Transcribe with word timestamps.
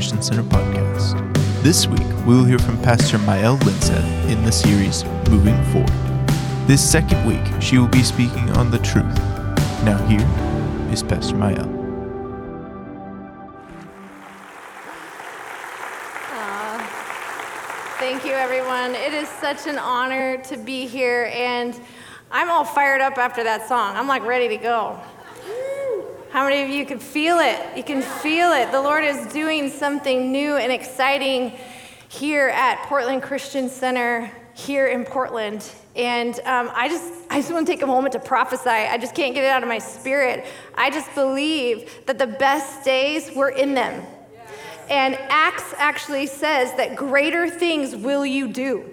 Christian 0.00 0.22
Center 0.22 0.42
podcast. 0.44 1.62
This 1.62 1.86
week, 1.86 2.08
we 2.26 2.34
will 2.34 2.44
hear 2.46 2.58
from 2.58 2.80
Pastor 2.80 3.18
Mael 3.18 3.58
Linseth 3.58 4.30
in 4.30 4.42
the 4.44 4.50
series 4.50 5.04
Moving 5.28 5.62
Forward. 5.64 5.90
This 6.66 6.80
second 6.80 7.26
week, 7.26 7.42
she 7.60 7.76
will 7.76 7.86
be 7.86 8.02
speaking 8.02 8.48
on 8.52 8.70
the 8.70 8.78
truth. 8.78 9.14
Now, 9.84 9.98
here 10.06 10.26
is 10.90 11.02
Pastor 11.02 11.34
Mael. 11.34 11.68
Ah, 16.32 17.96
thank 17.98 18.24
you, 18.24 18.32
everyone. 18.32 18.94
It 18.94 19.12
is 19.12 19.28
such 19.28 19.66
an 19.66 19.76
honor 19.76 20.38
to 20.44 20.56
be 20.56 20.86
here, 20.86 21.30
and 21.34 21.78
I'm 22.30 22.48
all 22.48 22.64
fired 22.64 23.02
up 23.02 23.18
after 23.18 23.44
that 23.44 23.68
song. 23.68 23.96
I'm 23.96 24.08
like 24.08 24.24
ready 24.24 24.48
to 24.48 24.56
go. 24.56 24.98
How 26.30 26.44
many 26.44 26.62
of 26.62 26.68
you 26.68 26.86
can 26.86 27.00
feel 27.00 27.40
it? 27.40 27.76
You 27.76 27.82
can 27.82 28.02
feel 28.02 28.52
it. 28.52 28.70
The 28.70 28.80
Lord 28.80 29.02
is 29.02 29.26
doing 29.32 29.68
something 29.68 30.30
new 30.30 30.54
and 30.54 30.70
exciting 30.70 31.52
here 32.08 32.50
at 32.50 32.80
Portland 32.84 33.20
Christian 33.20 33.68
Center 33.68 34.30
here 34.54 34.86
in 34.86 35.04
Portland. 35.04 35.68
And 35.96 36.38
um, 36.44 36.70
I 36.72 36.88
just, 36.88 37.12
I 37.30 37.38
just 37.40 37.52
want 37.52 37.66
to 37.66 37.72
take 37.72 37.82
a 37.82 37.86
moment 37.88 38.12
to 38.12 38.20
prophesy. 38.20 38.70
I 38.70 38.96
just 38.96 39.16
can't 39.16 39.34
get 39.34 39.42
it 39.42 39.48
out 39.48 39.64
of 39.64 39.68
my 39.68 39.78
spirit. 39.78 40.46
I 40.76 40.90
just 40.90 41.12
believe 41.16 42.06
that 42.06 42.18
the 42.18 42.28
best 42.28 42.84
days 42.84 43.34
were 43.34 43.50
in 43.50 43.74
them. 43.74 44.00
And 44.88 45.16
Acts 45.30 45.74
actually 45.78 46.28
says 46.28 46.72
that 46.76 46.94
greater 46.94 47.50
things 47.50 47.96
will 47.96 48.24
you 48.24 48.46
do. 48.46 48.84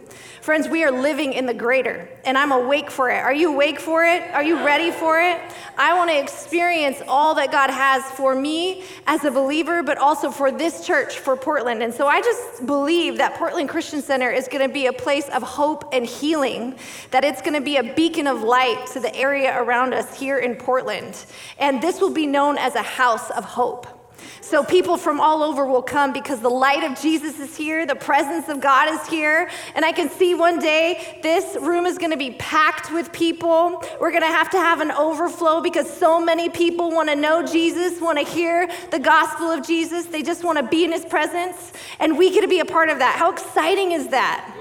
Friends, 0.47 0.69
we 0.69 0.85
are 0.85 0.91
living 0.91 1.33
in 1.33 1.45
the 1.45 1.53
greater, 1.53 2.07
and 2.23 2.37
I'm 2.37 2.53
awake 2.53 2.89
for 2.89 3.09
it. 3.09 3.21
Are 3.21 3.33
you 3.33 3.51
awake 3.51 3.81
for 3.81 4.05
it? 4.05 4.23
Are 4.31 4.41
you 4.41 4.63
ready 4.63 4.91
for 4.91 5.19
it? 5.19 5.41
I 5.77 5.93
want 5.93 6.09
to 6.09 6.17
experience 6.17 7.01
all 7.05 7.35
that 7.35 7.51
God 7.51 7.69
has 7.69 8.01
for 8.11 8.33
me 8.33 8.85
as 9.07 9.25
a 9.25 9.29
believer, 9.29 9.83
but 9.83 9.97
also 9.97 10.31
for 10.31 10.49
this 10.49 10.87
church, 10.87 11.19
for 11.19 11.35
Portland. 11.35 11.83
And 11.83 11.93
so 11.93 12.07
I 12.07 12.21
just 12.21 12.65
believe 12.65 13.17
that 13.17 13.35
Portland 13.35 13.67
Christian 13.67 14.01
Center 14.01 14.31
is 14.31 14.47
going 14.47 14.65
to 14.65 14.73
be 14.73 14.85
a 14.85 14.93
place 14.93 15.27
of 15.27 15.43
hope 15.43 15.93
and 15.93 16.05
healing, 16.05 16.75
that 17.11 17.25
it's 17.25 17.41
going 17.41 17.55
to 17.55 17.59
be 17.59 17.75
a 17.75 17.93
beacon 17.93 18.25
of 18.25 18.41
light 18.41 18.87
to 18.93 19.01
the 19.01 19.13
area 19.17 19.61
around 19.61 19.93
us 19.93 20.17
here 20.17 20.37
in 20.37 20.55
Portland. 20.55 21.25
And 21.59 21.81
this 21.81 21.99
will 21.99 22.13
be 22.13 22.25
known 22.25 22.57
as 22.57 22.75
a 22.75 22.83
house 22.83 23.31
of 23.31 23.43
hope. 23.43 23.96
So 24.41 24.63
people 24.63 24.97
from 24.97 25.19
all 25.19 25.43
over 25.43 25.65
will 25.65 25.81
come 25.81 26.13
because 26.13 26.39
the 26.39 26.49
light 26.49 26.83
of 26.83 26.99
Jesus 26.99 27.39
is 27.39 27.55
here, 27.55 27.85
the 27.85 27.95
presence 27.95 28.49
of 28.49 28.61
God 28.61 28.93
is 28.93 29.07
here, 29.07 29.49
and 29.75 29.83
I 29.83 29.91
can 29.91 30.09
see 30.09 30.35
one 30.35 30.59
day 30.59 31.19
this 31.21 31.57
room 31.61 31.85
is 31.85 31.97
going 31.97 32.11
to 32.11 32.17
be 32.17 32.31
packed 32.31 32.91
with 32.91 33.11
people. 33.11 33.83
We're 33.99 34.11
going 34.11 34.23
to 34.23 34.27
have 34.27 34.49
to 34.51 34.57
have 34.57 34.81
an 34.81 34.91
overflow 34.91 35.61
because 35.61 35.91
so 35.91 36.19
many 36.19 36.49
people 36.49 36.91
want 36.91 37.09
to 37.09 37.15
know 37.15 37.45
Jesus, 37.45 37.99
want 38.01 38.17
to 38.19 38.25
hear 38.25 38.69
the 38.91 38.99
gospel 38.99 39.47
of 39.47 39.65
Jesus. 39.65 40.05
They 40.05 40.23
just 40.23 40.43
want 40.43 40.57
to 40.57 40.63
be 40.63 40.85
in 40.85 40.91
his 40.91 41.05
presence, 41.05 41.73
and 41.99 42.17
we 42.17 42.31
get 42.31 42.41
to 42.41 42.47
be 42.47 42.59
a 42.59 42.65
part 42.65 42.89
of 42.89 42.99
that. 42.99 43.15
How 43.17 43.31
exciting 43.31 43.91
is 43.91 44.07
that? 44.09 44.53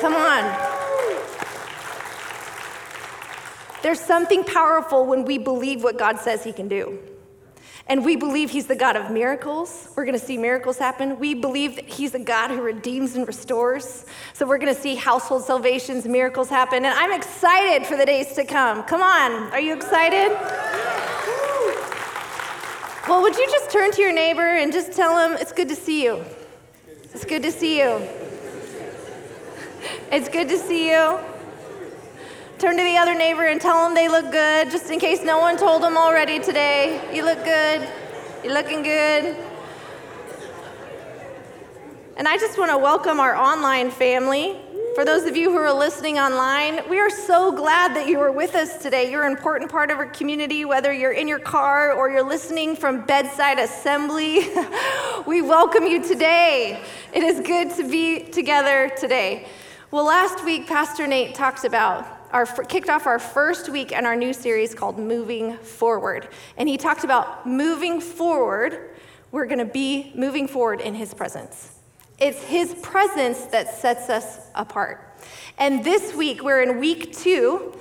Come 0.00 0.14
on. 0.14 0.76
There's 3.82 4.00
something 4.00 4.42
powerful 4.42 5.06
when 5.06 5.24
we 5.24 5.38
believe 5.38 5.84
what 5.84 5.96
God 5.96 6.18
says 6.18 6.42
he 6.42 6.52
can 6.52 6.66
do. 6.66 6.98
And 7.88 8.04
we 8.04 8.16
believe 8.16 8.50
he's 8.50 8.66
the 8.66 8.74
God 8.74 8.96
of 8.96 9.12
miracles. 9.12 9.88
We're 9.94 10.04
going 10.04 10.18
to 10.18 10.24
see 10.24 10.36
miracles 10.36 10.76
happen. 10.76 11.20
We 11.20 11.34
believe 11.34 11.76
that 11.76 11.88
he's 11.88 12.14
a 12.14 12.18
God 12.18 12.50
who 12.50 12.60
redeems 12.60 13.14
and 13.14 13.26
restores. 13.26 14.06
So 14.32 14.44
we're 14.44 14.58
going 14.58 14.74
to 14.74 14.80
see 14.80 14.96
household 14.96 15.44
salvations, 15.44 16.04
miracles 16.04 16.48
happen. 16.48 16.84
And 16.84 16.94
I'm 16.94 17.12
excited 17.12 17.86
for 17.86 17.96
the 17.96 18.04
days 18.04 18.32
to 18.34 18.44
come. 18.44 18.82
Come 18.84 19.02
on. 19.02 19.52
Are 19.52 19.60
you 19.60 19.72
excited? 19.72 20.36
Well, 23.08 23.22
would 23.22 23.36
you 23.36 23.46
just 23.52 23.70
turn 23.70 23.92
to 23.92 24.02
your 24.02 24.12
neighbor 24.12 24.42
and 24.42 24.72
just 24.72 24.90
tell 24.90 25.16
him 25.16 25.38
it's 25.40 25.52
good 25.52 25.68
to 25.68 25.76
see 25.76 26.02
you? 26.02 26.24
It's 27.14 27.24
good 27.24 27.42
to 27.44 27.52
see 27.52 27.78
you. 27.78 28.02
It's 30.10 30.28
good 30.28 30.48
to 30.48 30.58
see 30.58 30.90
you. 30.90 31.18
Turn 32.58 32.78
to 32.78 32.82
the 32.82 32.96
other 32.96 33.14
neighbor 33.14 33.44
and 33.44 33.60
tell 33.60 33.84
them 33.84 33.94
they 33.94 34.08
look 34.08 34.32
good, 34.32 34.70
just 34.70 34.90
in 34.90 34.98
case 34.98 35.22
no 35.22 35.38
one 35.38 35.58
told 35.58 35.82
them 35.82 35.98
already 35.98 36.38
today. 36.38 37.14
You 37.14 37.22
look 37.22 37.44
good. 37.44 37.86
You're 38.42 38.54
looking 38.54 38.82
good. 38.82 39.36
And 42.16 42.26
I 42.26 42.38
just 42.38 42.56
want 42.58 42.70
to 42.70 42.78
welcome 42.78 43.20
our 43.20 43.36
online 43.36 43.90
family. 43.90 44.56
For 44.94 45.04
those 45.04 45.24
of 45.24 45.36
you 45.36 45.50
who 45.50 45.58
are 45.58 45.70
listening 45.70 46.18
online, 46.18 46.88
we 46.88 46.98
are 46.98 47.10
so 47.10 47.52
glad 47.52 47.94
that 47.94 48.08
you 48.08 48.20
are 48.20 48.32
with 48.32 48.54
us 48.54 48.78
today. 48.78 49.10
You're 49.10 49.24
an 49.24 49.32
important 49.32 49.70
part 49.70 49.90
of 49.90 49.98
our 49.98 50.06
community, 50.06 50.64
whether 50.64 50.94
you're 50.94 51.12
in 51.12 51.28
your 51.28 51.38
car 51.38 51.92
or 51.92 52.08
you're 52.08 52.26
listening 52.26 52.74
from 52.74 53.04
bedside 53.04 53.58
assembly. 53.58 54.48
we 55.26 55.42
welcome 55.42 55.84
you 55.84 56.02
today. 56.02 56.82
It 57.12 57.22
is 57.22 57.46
good 57.46 57.74
to 57.74 57.86
be 57.86 58.30
together 58.30 58.90
today. 58.98 59.46
Well, 59.90 60.06
last 60.06 60.42
week, 60.42 60.66
Pastor 60.66 61.06
Nate 61.06 61.34
talked 61.34 61.66
about 61.66 62.15
our, 62.32 62.46
kicked 62.46 62.88
off 62.88 63.06
our 63.06 63.18
first 63.18 63.68
week 63.68 63.92
in 63.92 64.06
our 64.06 64.16
new 64.16 64.32
series 64.32 64.74
called 64.74 64.98
Moving 64.98 65.56
Forward. 65.58 66.28
And 66.56 66.68
he 66.68 66.76
talked 66.76 67.04
about 67.04 67.46
moving 67.46 68.00
forward, 68.00 68.90
we're 69.32 69.46
going 69.46 69.58
to 69.58 69.64
be 69.64 70.12
moving 70.14 70.48
forward 70.48 70.80
in 70.80 70.94
his 70.94 71.14
presence. 71.14 71.72
It's 72.18 72.42
his 72.42 72.74
presence 72.74 73.44
that 73.46 73.74
sets 73.74 74.08
us 74.08 74.40
apart. 74.54 75.02
And 75.58 75.84
this 75.84 76.14
week, 76.14 76.42
we're 76.42 76.62
in 76.62 76.78
week 76.78 77.16
two. 77.16 77.74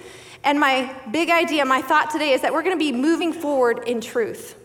And 0.43 0.59
my 0.59 0.93
big 1.11 1.29
idea, 1.29 1.65
my 1.65 1.81
thought 1.81 2.11
today 2.11 2.33
is 2.33 2.41
that 2.41 2.53
we're 2.53 2.63
going 2.63 2.77
to 2.77 2.83
be 2.83 2.91
moving 2.91 3.33
forward 3.33 3.87
in 3.87 4.01
truth. 4.01 4.55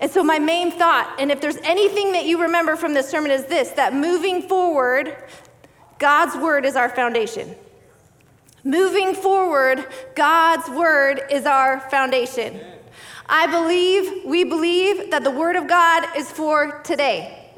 And 0.00 0.10
so, 0.10 0.24
my 0.24 0.38
main 0.38 0.72
thought, 0.72 1.14
and 1.18 1.30
if 1.30 1.40
there's 1.40 1.58
anything 1.58 2.12
that 2.12 2.24
you 2.24 2.42
remember 2.42 2.76
from 2.76 2.92
this 2.92 3.08
sermon, 3.08 3.30
is 3.30 3.44
this 3.46 3.70
that 3.70 3.94
moving 3.94 4.42
forward, 4.42 5.16
God's 5.98 6.36
word 6.36 6.64
is 6.64 6.74
our 6.74 6.88
foundation. 6.88 7.54
Moving 8.64 9.14
forward, 9.14 9.86
God's 10.14 10.68
word 10.68 11.22
is 11.30 11.46
our 11.46 11.80
foundation. 11.90 12.60
I 13.26 13.46
believe, 13.46 14.24
we 14.24 14.44
believe 14.44 15.10
that 15.10 15.24
the 15.24 15.30
word 15.30 15.56
of 15.56 15.66
God 15.66 16.04
is 16.16 16.30
for 16.30 16.80
today. 16.82 17.50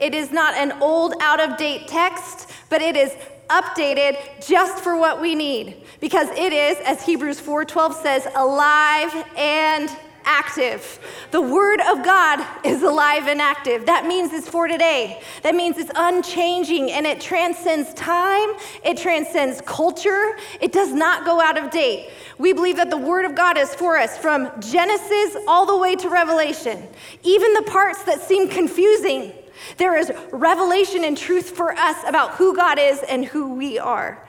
It 0.00 0.14
is 0.14 0.30
not 0.30 0.54
an 0.54 0.72
old, 0.80 1.14
out 1.20 1.40
of 1.40 1.56
date 1.58 1.88
text, 1.88 2.50
but 2.70 2.80
it 2.80 2.96
is 2.96 3.12
updated 3.50 4.46
just 4.46 4.82
for 4.82 4.96
what 4.96 5.20
we 5.20 5.34
need 5.34 5.84
because 6.00 6.28
it 6.30 6.52
is 6.52 6.78
as 6.84 7.02
Hebrews 7.02 7.40
4:12 7.40 7.94
says 8.02 8.28
alive 8.34 9.12
and 9.36 9.90
active. 10.28 11.00
The 11.30 11.40
Word 11.40 11.80
of 11.80 12.04
God 12.04 12.46
is 12.64 12.82
alive 12.82 13.26
and 13.26 13.40
active. 13.40 13.86
That 13.86 14.06
means 14.06 14.32
it's 14.32 14.48
for 14.48 14.68
today. 14.68 15.22
That 15.42 15.54
means 15.54 15.78
it's 15.78 15.90
unchanging 15.94 16.92
and 16.92 17.06
it 17.06 17.20
transcends 17.20 17.94
time, 17.94 18.50
it 18.84 18.98
transcends 18.98 19.62
culture, 19.62 20.36
it 20.60 20.70
does 20.70 20.92
not 20.92 21.24
go 21.24 21.40
out 21.40 21.56
of 21.56 21.70
date. 21.70 22.10
We 22.36 22.52
believe 22.52 22.76
that 22.76 22.90
the 22.90 22.98
Word 22.98 23.24
of 23.24 23.34
God 23.34 23.56
is 23.56 23.74
for 23.74 23.96
us 23.96 24.18
from 24.18 24.50
Genesis 24.60 25.36
all 25.48 25.64
the 25.64 25.76
way 25.76 25.96
to 25.96 26.08
Revelation, 26.10 26.86
even 27.22 27.54
the 27.54 27.62
parts 27.62 28.02
that 28.04 28.20
seem 28.20 28.48
confusing. 28.48 29.32
There 29.78 29.96
is 29.96 30.12
revelation 30.30 31.04
and 31.04 31.16
truth 31.16 31.50
for 31.50 31.72
us 31.72 31.96
about 32.06 32.32
who 32.32 32.54
God 32.54 32.78
is 32.78 33.02
and 33.08 33.24
who 33.24 33.54
we 33.54 33.78
are. 33.78 34.26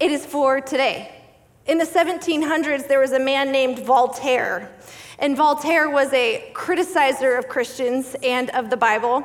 It 0.00 0.10
is 0.10 0.24
for 0.26 0.60
today. 0.60 1.23
In 1.66 1.78
the 1.78 1.86
1700s, 1.86 2.88
there 2.88 3.00
was 3.00 3.12
a 3.12 3.18
man 3.18 3.50
named 3.50 3.78
Voltaire. 3.78 4.70
And 5.18 5.34
Voltaire 5.34 5.88
was 5.88 6.12
a 6.12 6.50
criticizer 6.52 7.38
of 7.38 7.48
Christians 7.48 8.14
and 8.22 8.50
of 8.50 8.68
the 8.68 8.76
Bible. 8.76 9.24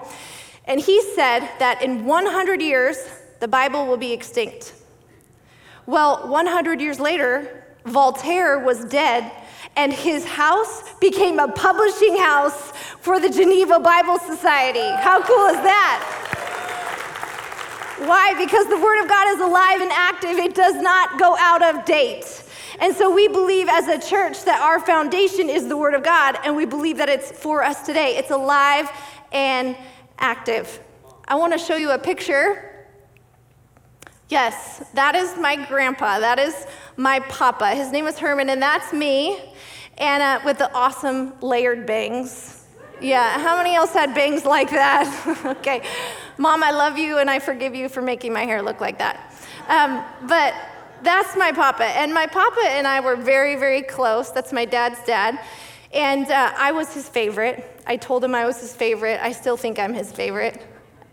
And 0.63 0.79
he 0.79 1.01
said 1.16 1.41
that 1.59 1.81
in 1.81 2.05
100 2.05 2.61
years, 2.61 3.09
the 3.41 3.47
Bible 3.49 3.88
will 3.88 3.97
be 3.97 4.13
extinct. 4.13 4.73
Well, 5.85 6.29
100 6.29 6.79
years 6.79 6.99
later, 6.99 7.66
Voltaire 7.85 8.59
was 8.59 8.85
dead, 8.85 9.31
and 9.75 9.91
his 9.91 10.23
house 10.23 10.84
became 10.99 11.40
a 11.40 11.47
publishing 11.49 12.17
house 12.17 12.72
for 13.02 13.19
the 13.19 13.29
Geneva 13.29 13.79
Bible 13.79 14.17
Society. 14.19 14.87
How 15.02 15.22
cool 15.22 15.47
is 15.47 15.61
that? 15.64 16.28
Why? 17.99 18.34
Because 18.37 18.67
the 18.67 18.78
Word 18.78 19.01
of 19.01 19.09
God 19.09 19.28
is 19.35 19.41
alive 19.41 19.81
and 19.81 19.91
active, 19.91 20.37
it 20.37 20.55
does 20.55 20.75
not 20.75 21.19
go 21.19 21.35
out 21.37 21.61
of 21.61 21.85
date. 21.85 22.43
And 22.79 22.96
so 22.96 23.13
we 23.13 23.28
believe 23.28 23.67
as 23.67 23.87
a 23.87 23.99
church 23.99 24.46
that 24.46 24.61
our 24.61 24.79
foundation 24.79 25.49
is 25.49 25.67
the 25.67 25.75
Word 25.75 25.93
of 25.93 26.03
God, 26.03 26.37
and 26.43 26.55
we 26.55 26.66
believe 26.66 26.97
that 26.97 27.09
it's 27.09 27.31
for 27.31 27.63
us 27.63 27.85
today. 27.85 28.17
It's 28.17 28.31
alive 28.31 28.90
and 29.31 29.75
active. 30.17 30.79
I 31.28 31.35
want 31.35 31.53
to 31.53 31.59
show 31.59 31.75
you 31.75 31.91
a 31.91 31.99
picture. 31.99 32.87
Yes, 34.29 34.84
that 34.93 35.16
is 35.16 35.37
my 35.37 35.66
grandpa. 35.67 36.19
That 36.19 36.40
is 36.40 36.67
my 36.95 37.19
papa. 37.22 37.72
His 37.75 37.91
name 37.91 38.07
is 38.07 38.17
Herman, 38.17 38.49
and 38.49 38.61
that's 38.61 38.93
me. 38.93 39.40
Uh, 39.99 40.40
with 40.45 40.57
the 40.57 40.73
awesome 40.73 41.34
layered 41.41 41.85
bangs. 41.85 42.66
Yeah, 43.02 43.37
how 43.40 43.57
many 43.57 43.75
else 43.75 43.91
had 43.91 44.16
bangs 44.16 44.45
like 44.45 44.69
that? 44.69 45.43
okay. 45.57 45.81
Mom, 46.40 46.64
I 46.64 46.72
love 46.72 46.97
you, 46.97 47.18
and 47.18 47.30
I 47.30 47.40
forgive 47.40 47.76
you 47.76 47.90
for 47.90 48.02
making 48.02 48.32
my 48.32 48.46
hair 48.46 48.62
look 48.62 48.80
like 48.80 48.97
that. 49.00 49.36
Um, 49.68 50.02
but 50.26 50.56
that's 51.03 51.36
my 51.36 51.52
papa. 51.52 51.84
And 51.84 52.14
my 52.14 52.28
papa 52.28 52.62
and 52.70 52.88
I 52.88 53.02
were 53.02 53.18
very, 53.18 53.58
very 53.58 53.82
close. 53.82 54.32
That's 54.32 54.53
my 54.53 54.64
dad's 54.64 55.03
dad. 55.06 55.38
And 55.94 56.32
uh, 56.32 56.53
I 56.56 56.72
was 56.72 56.94
his 56.94 57.09
favorite. 57.09 57.82
I 57.86 57.97
told 57.97 58.24
him 58.24 58.34
I 58.34 58.46
was 58.46 58.62
his 58.62 58.74
favorite. 58.74 59.20
I 59.22 59.34
still 59.34 59.58
think 59.58 59.80
I'm 59.80 59.94
his 59.94 60.14
favorite. 60.14 60.66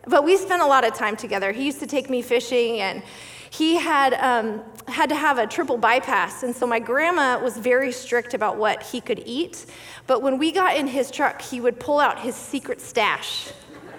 But 0.07 0.23
we 0.23 0.37
spent 0.37 0.63
a 0.63 0.67
lot 0.67 0.87
of 0.87 0.95
time 0.95 1.17
together. 1.17 1.51
He 1.51 1.67
used 1.67 1.81
to 1.81 1.89
take 1.89 2.09
me 2.09 2.23
fishing, 2.23 2.79
and 2.79 3.03
he 3.51 3.75
had, 3.75 4.15
um, 4.15 4.63
had 4.87 5.09
to 5.09 5.17
have 5.17 5.39
a 5.39 5.47
triple 5.49 5.77
bypass. 5.77 6.45
And 6.45 6.55
so 6.55 6.69
my 6.69 6.79
grandma 6.79 7.43
was 7.43 7.57
very 7.57 7.91
strict 7.91 8.33
about 8.33 8.59
what 8.59 8.81
he 8.81 9.01
could 9.01 9.25
eat. 9.27 9.67
But 10.07 10.23
when 10.23 10.39
we 10.39 10.53
got 10.53 10.77
in 10.77 10.87
his 10.87 11.11
truck, 11.11 11.43
he 11.43 11.61
would 11.61 11.81
pull 11.81 11.99
out 11.99 12.21
his 12.21 12.37
secret 12.37 12.81
stash 12.81 13.51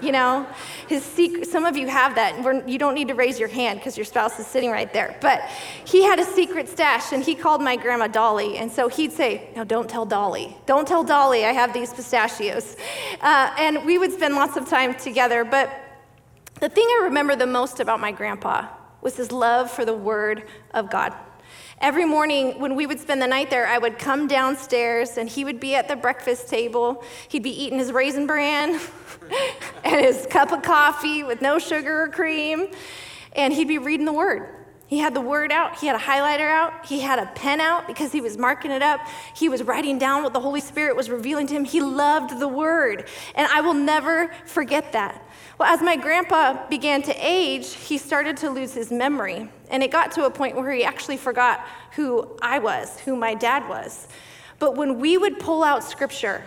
you 0.02 0.12
know? 0.12 0.48
His 0.88 1.04
secret 1.04 1.48
some 1.48 1.66
of 1.66 1.78
you 1.78 1.88
have 1.88 2.16
that. 2.16 2.44
We're, 2.44 2.66
you 2.68 2.78
don't 2.78 2.94
need 2.94 3.08
to 3.10 3.16
raise 3.16 3.40
your 3.40 3.50
hand 3.50 3.80
because 3.80 3.98
your 3.98 4.06
spouse 4.06 4.40
is 4.40 4.48
sitting 4.48 4.72
right 4.72 4.92
there. 4.92 5.18
But 5.22 5.42
he 5.86 6.04
had 6.04 6.20
a 6.20 6.26
secret 6.26 6.70
stash 6.70 7.14
and 7.14 7.24
he 7.24 7.36
called 7.36 7.62
my 7.62 7.76
grandma 7.76 8.08
dolly. 8.08 8.58
And 8.58 8.72
so 8.72 8.88
he'd 8.88 9.12
say 9.12 9.50
no 9.56 9.64
don't 9.64 9.90
tell 9.90 10.06
dolly. 10.06 10.58
Don't 10.66 10.88
tell 10.88 11.04
dolly 11.04 11.46
i 11.46 11.52
have 11.52 11.74
these 11.74 11.94
pistachios. 11.94 12.76
Uh, 13.22 13.54
and 13.58 13.86
we 13.86 13.98
would 13.98 14.12
spend 14.12 14.36
lots 14.36 14.58
of 14.58 14.68
time 14.70 14.96
together. 14.96 15.44
But 15.44 15.70
the 16.60 16.70
thing 16.70 16.86
i 16.86 17.02
remember 17.04 17.36
the 17.36 17.48
most 17.48 17.80
about 17.80 18.00
my 18.00 18.12
grandpa 18.12 18.68
was 19.02 19.16
his 19.16 19.32
love 19.32 19.70
for 19.70 19.86
the 19.86 19.94
word 19.94 20.44
of 20.74 20.90
god 20.90 21.14
Every 21.80 22.06
morning 22.06 22.60
when 22.60 22.76
we 22.76 22.88
would 22.88 23.00
spend 23.00 23.22
the 23.22 23.28
night 23.28 23.52
there, 23.52 23.68
I 23.68 23.78
would 23.78 24.00
come 24.00 24.28
downstairs 24.28 25.18
and 25.18 25.30
he 25.30 25.46
would 25.46 25.60
be 25.60 25.76
at 25.76 25.88
the 25.88 25.96
breakfast 25.96 26.50
table. 26.50 27.04
He'd 27.28 27.44
be 27.44 27.52
eating 27.52 27.78
his 27.78 27.92
raisin 27.92 28.26
bran 28.26 28.80
and 29.84 30.02
his 30.04 30.26
cup 30.28 30.52
of 30.52 30.64
coffee 30.64 31.24
with 31.24 31.40
no 31.40 31.60
sugar 31.60 32.02
or 32.02 32.08
cream, 32.08 32.68
and 33.36 33.54
he'd 33.54 33.68
be 33.68 33.78
reading 33.78 34.08
the 34.08 34.14
word. 34.14 34.50
He 34.88 34.98
had 34.98 35.14
the 35.14 35.22
word 35.22 35.52
out, 35.52 35.78
he 35.80 35.86
had 35.86 35.98
a 35.98 36.00
highlighter 36.00 36.50
out, 36.50 36.86
he 36.86 37.02
had 37.02 37.20
a 37.20 37.26
pen 37.36 37.60
out 37.60 37.88
because 37.88 38.12
he 38.12 38.22
was 38.22 38.38
marking 38.38 38.72
it 38.72 38.82
up. 38.82 39.02
He 39.36 39.48
was 39.48 39.62
writing 39.62 40.00
down 40.00 40.24
what 40.24 40.34
the 40.34 40.40
Holy 40.40 40.62
Spirit 40.62 40.96
was 40.96 41.10
revealing 41.10 41.46
to 41.48 41.54
him. 41.54 41.66
He 41.66 41.82
loved 41.82 42.40
the 42.40 42.48
word, 42.48 43.08
and 43.36 43.48
I 43.54 43.62
will 43.62 43.74
never 43.74 44.32
forget 44.46 44.94
that. 44.94 45.27
Well, 45.58 45.74
as 45.74 45.82
my 45.82 45.96
grandpa 45.96 46.68
began 46.70 47.02
to 47.04 47.16
age, 47.18 47.74
he 47.74 47.98
started 47.98 48.38
to 48.38 48.50
lose 48.50 48.74
his 48.74 48.92
memory. 48.92 49.50
And 49.70 49.82
it 49.82 49.92
got 49.92 50.12
to 50.14 50.26
a 50.26 50.30
point 50.30 50.56
where 50.56 50.72
he 50.72 50.84
actually 50.84 51.18
forgot 51.18 51.66
who 51.96 52.38
I 52.42 52.60
was, 52.60 53.00
who 53.00 53.16
my 53.16 53.34
dad 53.34 53.68
was. 53.68 54.08
But 54.60 54.76
when 54.76 55.00
we 55.00 55.18
would 55.18 55.40
pull 55.40 55.64
out 55.64 55.84
scripture, 55.84 56.44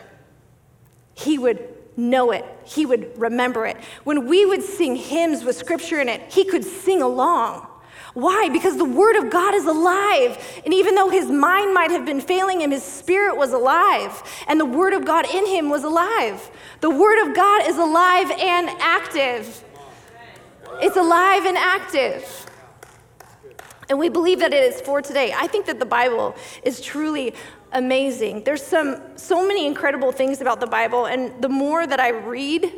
he 1.15 1.39
would 1.39 1.77
know 1.97 2.31
it, 2.31 2.45
he 2.65 2.87
would 2.87 3.19
remember 3.19 3.67
it. 3.67 3.77
When 4.05 4.27
we 4.27 4.47
would 4.47 4.63
sing 4.63 4.97
hymns 4.97 5.45
with 5.45 5.57
scripture 5.57 6.01
in 6.01 6.09
it, 6.09 6.33
he 6.33 6.45
could 6.45 6.65
sing 6.65 7.03
along. 7.03 7.67
Why? 8.15 8.49
Because 8.53 8.77
the 8.77 8.85
Word 8.85 9.17
of 9.17 9.31
God 9.31 9.55
is 9.55 9.67
alive. 9.67 10.39
And 10.65 10.75
even 10.75 10.95
though 10.95 11.11
his 11.11 11.31
mind 11.31 11.73
might 11.73 11.91
have 11.91 12.05
been 12.05 12.21
failing 12.21 12.61
him, 12.61 12.71
his 12.71 12.83
spirit 12.83 13.37
was 13.37 13.53
alive. 13.53 14.23
And 14.49 14.59
the 14.59 14.65
Word 14.65 14.93
of 14.93 15.05
God 15.05 15.27
in 15.33 15.47
him 15.47 15.71
was 15.71 15.85
alive. 15.85 16.51
The 16.81 16.91
Word 16.91 17.27
of 17.27 17.35
God 17.35 17.67
is 17.67 17.77
alive 17.77 18.31
and 18.31 18.69
active. 18.81 19.65
It's 20.83 20.97
alive 20.97 21.45
and 21.45 21.57
active. 21.57 22.47
And 23.89 23.99
we 23.99 24.09
believe 24.09 24.39
that 24.41 24.53
it 24.53 24.73
is 24.73 24.81
for 24.81 25.03
today. 25.03 25.33
I 25.37 25.47
think 25.47 25.67
that 25.67 25.79
the 25.79 25.87
Bible 25.87 26.37
is 26.63 26.81
truly 26.81 27.35
amazing. 27.73 28.45
There's 28.45 28.63
some 28.63 29.01
so 29.17 29.47
many 29.47 29.67
incredible 29.67 30.13
things 30.13 30.41
about 30.41 30.61
the 30.61 30.67
Bible, 30.67 31.07
and 31.07 31.43
the 31.43 31.49
more 31.49 31.87
that 31.87 32.01
I 32.01 32.11
read, 32.11 32.73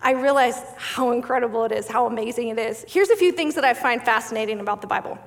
I 0.00 0.12
realize 0.12 0.60
how 0.76 1.10
incredible 1.10 1.64
it 1.64 1.72
is, 1.72 1.88
how 1.88 2.06
amazing 2.06 2.48
it 2.48 2.58
is. 2.58 2.84
Here's 2.88 3.10
a 3.10 3.16
few 3.16 3.32
things 3.32 3.54
that 3.56 3.64
I 3.64 3.74
find 3.74 4.02
fascinating 4.02 4.60
about 4.60 4.80
the 4.80 4.86
Bible. 4.86 5.18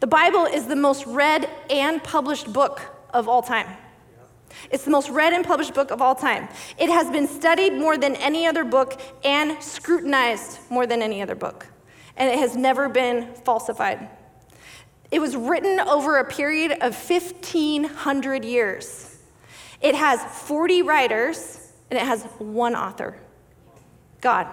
The 0.00 0.06
Bible 0.06 0.46
is 0.46 0.66
the 0.66 0.76
most 0.76 1.06
read 1.06 1.48
and 1.68 2.02
published 2.02 2.52
book 2.52 2.80
of 3.10 3.28
all 3.28 3.42
time. 3.42 3.66
It's 4.70 4.84
the 4.84 4.90
most 4.90 5.10
read 5.10 5.32
and 5.32 5.44
published 5.44 5.74
book 5.74 5.90
of 5.90 6.00
all 6.00 6.14
time. 6.14 6.48
It 6.78 6.88
has 6.88 7.10
been 7.10 7.26
studied 7.26 7.74
more 7.74 7.98
than 7.98 8.16
any 8.16 8.46
other 8.46 8.64
book 8.64 9.00
and 9.24 9.62
scrutinized 9.62 10.58
more 10.70 10.86
than 10.86 11.02
any 11.02 11.20
other 11.20 11.34
book. 11.34 11.66
And 12.16 12.30
it 12.30 12.38
has 12.38 12.56
never 12.56 12.88
been 12.88 13.34
falsified. 13.44 14.08
It 15.10 15.20
was 15.20 15.36
written 15.36 15.80
over 15.80 16.18
a 16.18 16.24
period 16.24 16.72
of 16.80 16.94
1,500 16.94 18.44
years. 18.44 19.18
It 19.80 19.94
has 19.94 20.20
40 20.46 20.82
writers 20.82 21.72
and 21.90 21.98
it 21.98 22.06
has 22.06 22.24
one 22.38 22.74
author. 22.74 23.18
God. 24.24 24.48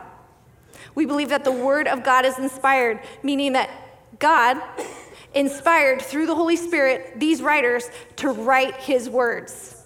We 0.94 1.06
believe 1.06 1.30
that 1.30 1.44
the 1.44 1.52
Word 1.52 1.88
of 1.88 2.04
God 2.04 2.26
is 2.26 2.38
inspired, 2.38 3.00
meaning 3.24 3.54
that 3.54 3.70
God 4.20 4.62
inspired 5.34 6.02
through 6.02 6.28
the 6.28 6.36
Holy 6.36 6.58
Spirit 6.58 7.20
these 7.20 7.42
writers 7.42 7.90
to 8.18 8.30
write 8.30 8.76
His 8.76 9.10
words. 9.10 9.78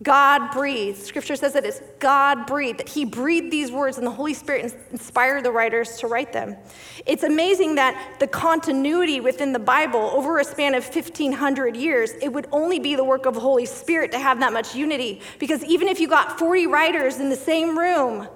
God 0.00 0.52
breathed. 0.52 0.98
Scripture 0.98 1.34
says 1.34 1.54
that 1.54 1.64
it's 1.64 1.82
God 1.98 2.46
breathed, 2.46 2.78
that 2.78 2.88
He 2.88 3.04
breathed 3.04 3.50
these 3.50 3.72
words 3.72 3.98
and 3.98 4.06
the 4.06 4.12
Holy 4.12 4.32
Spirit 4.32 4.72
inspired 4.92 5.44
the 5.44 5.50
writers 5.50 5.96
to 5.98 6.06
write 6.06 6.32
them. 6.32 6.56
It's 7.04 7.24
amazing 7.24 7.74
that 7.74 8.18
the 8.20 8.28
continuity 8.28 9.20
within 9.20 9.52
the 9.52 9.58
Bible 9.58 9.98
over 9.98 10.38
a 10.38 10.44
span 10.44 10.76
of 10.76 10.84
1,500 10.84 11.76
years, 11.76 12.12
it 12.22 12.32
would 12.32 12.46
only 12.52 12.78
be 12.78 12.94
the 12.94 13.02
work 13.02 13.26
of 13.26 13.34
the 13.34 13.40
Holy 13.40 13.66
Spirit 13.66 14.12
to 14.12 14.20
have 14.20 14.38
that 14.38 14.52
much 14.52 14.72
unity. 14.72 15.20
Because 15.40 15.64
even 15.64 15.88
if 15.88 15.98
you 15.98 16.06
got 16.06 16.38
40 16.38 16.68
writers 16.68 17.18
in 17.18 17.28
the 17.28 17.36
same 17.36 17.76
room, 17.76 18.28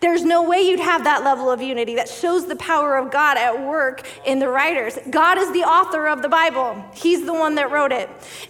there's 0.00 0.24
no 0.24 0.48
way 0.48 0.60
you'd 0.60 0.80
have 0.80 1.04
that 1.04 1.24
level 1.24 1.50
of 1.50 1.62
unity 1.62 1.94
that 1.96 2.08
shows 2.08 2.46
the 2.46 2.56
power 2.56 2.96
of 2.96 3.10
God 3.10 3.36
at 3.36 3.66
work 3.66 4.06
in 4.26 4.38
the 4.38 4.48
writers. 4.48 4.98
God 5.10 5.38
is 5.38 5.52
the 5.52 5.62
author 5.62 6.06
of 6.08 6.22
the 6.22 6.28
Bible, 6.28 6.84
He's 6.94 7.24
the 7.24 7.32
one 7.32 7.54
that 7.56 7.70
wrote 7.70 7.92
it. 7.92 8.08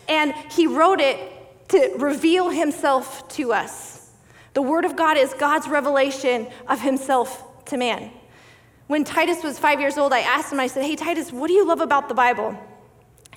And 0.09 0.35
He 0.51 0.67
wrote 0.67 1.01
it 1.01 1.19
to 1.69 1.95
reveal 1.97 2.51
Himself 2.51 3.29
to 3.31 3.53
us. 3.53 4.11
The 4.55 4.63
Word 4.63 4.85
of 4.85 4.97
God 4.97 5.17
is 5.17 5.35
God's 5.35 5.69
revelation 5.69 6.47
of 6.69 6.81
Himself 6.81 7.65
to 7.67 7.77
man. 7.77 8.11
When 8.87 9.05
Titus 9.05 9.43
was 9.43 9.59
five 9.59 9.81
years 9.81 9.97
old, 9.97 10.13
I 10.13 10.21
asked 10.21 10.53
him, 10.53 10.61
I 10.61 10.67
said, 10.67 10.85
Hey, 10.85 10.97
Titus, 10.97 11.33
what 11.33 11.49
do 11.49 11.55
you 11.55 11.67
love 11.67 11.81
about 11.81 12.09
the 12.09 12.15
Bible? 12.15 12.59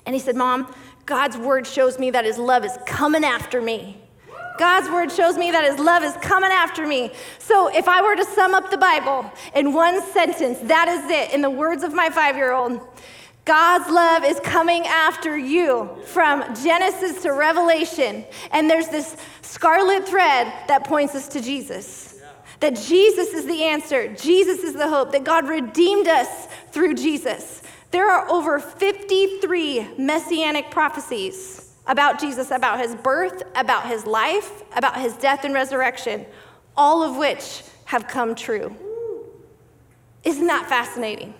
And 0.04 0.14
he 0.14 0.20
said, 0.20 0.36
Mom, 0.36 0.72
God's 1.08 1.38
Word 1.38 1.66
shows 1.66 1.98
me 1.98 2.10
that 2.10 2.26
His 2.26 2.36
love 2.36 2.66
is 2.66 2.78
coming 2.86 3.24
after 3.24 3.62
me. 3.62 3.96
God's 4.58 4.90
word 4.90 5.12
shows 5.12 5.38
me 5.38 5.50
that 5.52 5.64
his 5.64 5.78
love 5.78 6.02
is 6.02 6.14
coming 6.16 6.50
after 6.50 6.86
me. 6.86 7.12
So 7.38 7.68
if 7.68 7.86
I 7.86 8.02
were 8.02 8.16
to 8.16 8.24
sum 8.24 8.54
up 8.54 8.70
the 8.70 8.76
Bible 8.76 9.30
in 9.54 9.72
one 9.72 10.02
sentence, 10.12 10.58
that 10.64 10.88
is 10.88 11.10
it, 11.10 11.32
in 11.32 11.40
the 11.40 11.50
words 11.50 11.84
of 11.84 11.94
my 11.94 12.10
five 12.10 12.36
year 12.36 12.52
old. 12.52 12.80
God's 13.44 13.88
love 13.88 14.24
is 14.24 14.38
coming 14.40 14.86
after 14.86 15.38
you 15.38 15.88
from 16.04 16.42
Genesis 16.54 17.22
to 17.22 17.32
Revelation. 17.32 18.24
And 18.50 18.68
there's 18.68 18.88
this 18.88 19.16
scarlet 19.40 20.06
thread 20.06 20.52
that 20.66 20.84
points 20.84 21.14
us 21.14 21.28
to 21.28 21.40
Jesus. 21.40 22.20
That 22.60 22.74
Jesus 22.74 23.28
is 23.28 23.46
the 23.46 23.62
answer, 23.62 24.12
Jesus 24.14 24.64
is 24.64 24.74
the 24.74 24.88
hope, 24.88 25.12
that 25.12 25.24
God 25.24 25.48
redeemed 25.48 26.08
us 26.08 26.48
through 26.72 26.94
Jesus. 26.94 27.62
There 27.92 28.10
are 28.10 28.28
over 28.28 28.58
53 28.58 29.94
messianic 29.96 30.70
prophecies 30.70 31.67
about 31.88 32.20
Jesus, 32.20 32.50
about 32.50 32.78
his 32.78 32.94
birth, 32.94 33.42
about 33.56 33.86
his 33.86 34.06
life, 34.06 34.62
about 34.76 35.00
his 35.00 35.14
death 35.14 35.44
and 35.44 35.52
resurrection, 35.52 36.24
all 36.76 37.02
of 37.02 37.16
which 37.16 37.64
have 37.86 38.06
come 38.06 38.34
true. 38.34 38.76
Isn't 40.22 40.46
that 40.46 40.68
fascinating? 40.68 41.34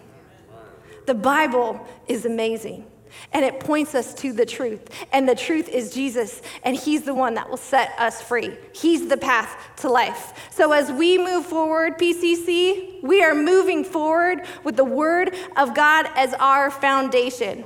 The 1.07 1.15
Bible 1.15 1.87
is 2.07 2.25
amazing. 2.25 2.87
And 3.33 3.45
it 3.45 3.61
points 3.61 3.95
us 3.95 4.15
to 4.15 4.33
the 4.33 4.47
truth. 4.47 4.89
And 5.13 5.29
the 5.29 5.35
truth 5.35 5.69
is 5.69 5.93
Jesus, 5.93 6.43
and 6.63 6.77
He's 6.77 7.03
the 7.03 7.15
one 7.15 7.35
that 7.35 7.49
will 7.49 7.57
set 7.57 7.95
us 7.99 8.23
free. 8.23 8.57
He's 8.75 9.09
the 9.09 9.17
path 9.17 9.57
to 9.79 9.89
life. 9.89 10.51
So 10.51 10.73
as 10.73 10.93
we 10.93 11.19
move 11.19 11.47
forward, 11.47 11.99
PCC, 11.99 13.03
we 13.03 13.23
are 13.23 13.35
moving 13.35 13.85
forward 13.85 14.47
with 14.65 14.77
the 14.77 14.85
Word 14.85 15.35
of 15.57 15.75
God 15.75 16.09
as 16.17 16.35
our 16.35 16.71
foundation. 16.71 17.65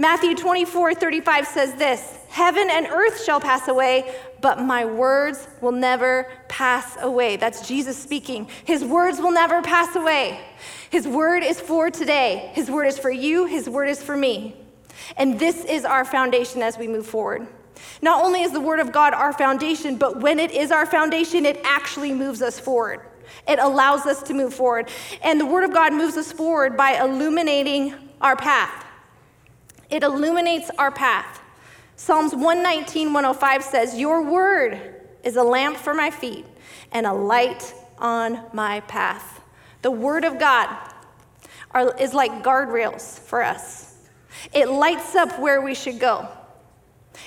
Matthew 0.00 0.36
24, 0.36 0.94
35 0.94 1.46
says 1.46 1.74
this 1.74 2.18
Heaven 2.28 2.68
and 2.70 2.86
earth 2.86 3.24
shall 3.24 3.40
pass 3.40 3.66
away, 3.66 4.14
but 4.40 4.60
my 4.60 4.84
words 4.84 5.48
will 5.60 5.72
never 5.72 6.30
pass 6.46 6.96
away. 7.00 7.36
That's 7.36 7.66
Jesus 7.66 7.96
speaking. 7.96 8.48
His 8.64 8.84
words 8.84 9.18
will 9.18 9.32
never 9.32 9.60
pass 9.60 9.96
away. 9.96 10.40
His 10.90 11.08
word 11.08 11.42
is 11.42 11.60
for 11.60 11.90
today. 11.90 12.52
His 12.54 12.70
word 12.70 12.86
is 12.86 12.96
for 12.96 13.10
you. 13.10 13.46
His 13.46 13.68
word 13.68 13.88
is 13.88 14.00
for 14.00 14.16
me. 14.16 14.56
And 15.16 15.38
this 15.38 15.64
is 15.64 15.84
our 15.84 16.04
foundation 16.04 16.62
as 16.62 16.78
we 16.78 16.86
move 16.86 17.06
forward. 17.06 17.48
Not 18.00 18.24
only 18.24 18.42
is 18.42 18.52
the 18.52 18.60
word 18.60 18.78
of 18.78 18.92
God 18.92 19.14
our 19.14 19.32
foundation, 19.32 19.96
but 19.96 20.20
when 20.20 20.38
it 20.38 20.52
is 20.52 20.70
our 20.70 20.86
foundation, 20.86 21.44
it 21.44 21.60
actually 21.64 22.12
moves 22.12 22.40
us 22.40 22.60
forward. 22.60 23.00
It 23.48 23.58
allows 23.58 24.06
us 24.06 24.22
to 24.24 24.34
move 24.34 24.54
forward. 24.54 24.90
And 25.22 25.40
the 25.40 25.46
word 25.46 25.64
of 25.64 25.72
God 25.72 25.92
moves 25.92 26.16
us 26.16 26.30
forward 26.30 26.76
by 26.76 27.00
illuminating 27.02 27.94
our 28.20 28.36
path. 28.36 28.84
It 29.90 30.02
illuminates 30.02 30.70
our 30.78 30.90
path. 30.90 31.40
Psalms 31.96 32.32
119, 32.32 33.12
105 33.12 33.64
says, 33.64 33.98
Your 33.98 34.22
word 34.22 34.80
is 35.24 35.36
a 35.36 35.42
lamp 35.42 35.76
for 35.76 35.94
my 35.94 36.10
feet 36.10 36.46
and 36.92 37.06
a 37.06 37.12
light 37.12 37.74
on 37.98 38.40
my 38.52 38.80
path. 38.80 39.40
The 39.82 39.90
word 39.90 40.24
of 40.24 40.38
God 40.38 40.68
are, 41.72 41.96
is 41.98 42.14
like 42.14 42.42
guardrails 42.42 43.18
for 43.18 43.42
us, 43.42 43.96
it 44.52 44.68
lights 44.68 45.14
up 45.16 45.38
where 45.38 45.60
we 45.60 45.74
should 45.74 45.98
go. 45.98 46.28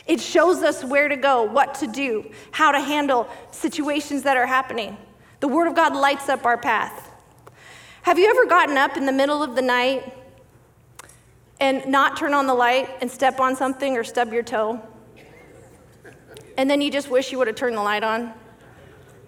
It 0.07 0.21
shows 0.21 0.63
us 0.63 0.85
where 0.85 1.09
to 1.09 1.17
go, 1.17 1.43
what 1.43 1.75
to 1.75 1.87
do, 1.87 2.31
how 2.51 2.71
to 2.71 2.79
handle 2.79 3.27
situations 3.51 4.23
that 4.23 4.37
are 4.37 4.45
happening. 4.45 4.95
The 5.41 5.49
Word 5.49 5.67
of 5.67 5.75
God 5.75 5.93
lights 5.93 6.29
up 6.29 6.45
our 6.45 6.57
path. 6.57 7.09
Have 8.03 8.17
you 8.17 8.29
ever 8.29 8.45
gotten 8.45 8.77
up 8.77 8.95
in 8.95 9.05
the 9.05 9.11
middle 9.11 9.43
of 9.43 9.55
the 9.55 9.61
night 9.61 10.13
and 11.61 11.85
not 11.85 12.17
turn 12.17 12.33
on 12.33 12.47
the 12.47 12.53
light 12.53 12.89
and 12.99 13.09
step 13.09 13.39
on 13.39 13.55
something 13.55 13.95
or 13.95 14.03
stub 14.03 14.33
your 14.33 14.43
toe? 14.43 14.81
And 16.57 16.69
then 16.69 16.81
you 16.81 16.91
just 16.91 17.09
wish 17.09 17.31
you 17.31 17.37
would 17.37 17.47
have 17.47 17.55
turned 17.55 17.77
the 17.77 17.81
light 17.81 18.03
on? 18.03 18.33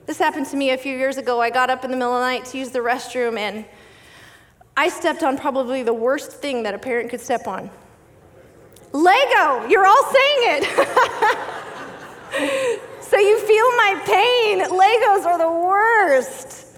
This 0.08 0.18
happened 0.18 0.48
to 0.48 0.58
me 0.58 0.72
a 0.72 0.78
few 0.78 0.98
years 0.98 1.18
ago. 1.18 1.40
I 1.40 1.52
got 1.52 1.70
up 1.70 1.86
in 1.86 1.92
the 1.92 1.96
middle 1.96 2.14
of 2.14 2.20
the 2.20 2.26
night 2.26 2.44
to 2.46 2.58
use 2.58 2.72
the 2.72 2.80
restroom 2.80 3.38
and 3.38 3.64
I 4.76 4.90
stepped 4.90 5.22
on 5.22 5.38
probably 5.38 5.84
the 5.84 5.94
worst 5.94 6.32
thing 6.32 6.64
that 6.64 6.74
a 6.74 6.80
parent 6.80 7.12
could 7.12 7.22
step 7.22 7.46
on 7.48 7.70
Lego. 8.92 9.68
You're 9.68 9.86
all 9.86 10.04
saying 10.12 10.40
it. 10.42 10.64
so 13.02 13.18
you 13.18 13.40
feel 13.40 13.72
my 13.78 14.02
pain. 14.06 14.62
Legos 14.62 15.26
are 15.26 15.38
the 15.38 15.52
worst. 15.52 16.73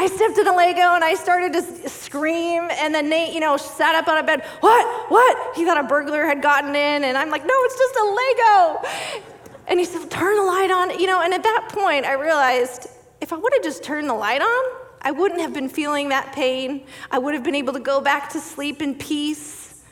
I 0.00 0.06
stepped 0.06 0.38
in 0.38 0.46
a 0.46 0.54
Lego 0.54 0.94
and 0.94 1.02
I 1.02 1.14
started 1.14 1.52
to 1.54 1.88
scream, 1.88 2.68
and 2.70 2.94
then 2.94 3.08
Nate, 3.08 3.34
you 3.34 3.40
know, 3.40 3.56
sat 3.56 3.96
up 3.96 4.06
on 4.06 4.16
a 4.16 4.22
bed. 4.22 4.44
What? 4.60 5.10
What? 5.10 5.56
He 5.56 5.64
thought 5.64 5.76
a 5.76 5.82
burglar 5.82 6.24
had 6.24 6.40
gotten 6.40 6.70
in, 6.70 7.02
and 7.02 7.18
I'm 7.18 7.30
like, 7.30 7.44
no, 7.44 7.52
it's 7.52 7.76
just 7.76 7.96
a 7.96 8.04
Lego. 8.04 9.24
And 9.66 9.80
he 9.80 9.84
said, 9.84 10.08
turn 10.08 10.36
the 10.36 10.44
light 10.44 10.70
on. 10.70 11.00
You 11.00 11.08
know, 11.08 11.20
and 11.20 11.34
at 11.34 11.42
that 11.42 11.68
point, 11.70 12.06
I 12.06 12.12
realized 12.12 12.86
if 13.20 13.32
I 13.32 13.36
would 13.36 13.52
have 13.54 13.64
just 13.64 13.82
turned 13.82 14.08
the 14.08 14.14
light 14.14 14.40
on, 14.40 14.64
I 15.02 15.10
wouldn't 15.10 15.40
have 15.40 15.52
been 15.52 15.68
feeling 15.68 16.10
that 16.10 16.32
pain. 16.32 16.86
I 17.10 17.18
would 17.18 17.34
have 17.34 17.42
been 17.42 17.56
able 17.56 17.72
to 17.72 17.80
go 17.80 18.00
back 18.00 18.30
to 18.30 18.40
sleep 18.40 18.80
in 18.80 18.94
peace. 18.94 19.82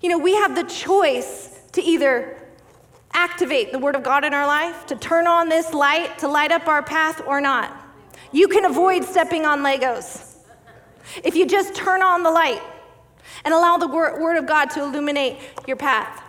You 0.00 0.08
know, 0.08 0.18
we 0.18 0.34
have 0.36 0.54
the 0.54 0.64
choice 0.64 1.60
to 1.72 1.82
either 1.82 2.42
activate 3.12 3.72
the 3.72 3.78
Word 3.78 3.94
of 3.94 4.02
God 4.02 4.24
in 4.24 4.32
our 4.32 4.46
life, 4.46 4.86
to 4.86 4.96
turn 4.96 5.26
on 5.26 5.50
this 5.50 5.74
light, 5.74 6.18
to 6.20 6.28
light 6.28 6.50
up 6.50 6.66
our 6.66 6.82
path, 6.82 7.20
or 7.26 7.42
not. 7.42 7.83
You 8.34 8.48
can 8.48 8.64
avoid 8.64 9.04
stepping 9.04 9.46
on 9.46 9.60
Legos 9.62 10.34
if 11.22 11.36
you 11.36 11.46
just 11.46 11.74
turn 11.74 12.02
on 12.02 12.24
the 12.24 12.30
light 12.30 12.60
and 13.44 13.54
allow 13.54 13.76
the 13.76 13.86
Word 13.86 14.36
of 14.36 14.44
God 14.46 14.70
to 14.70 14.82
illuminate 14.82 15.38
your 15.68 15.76
path. 15.76 16.20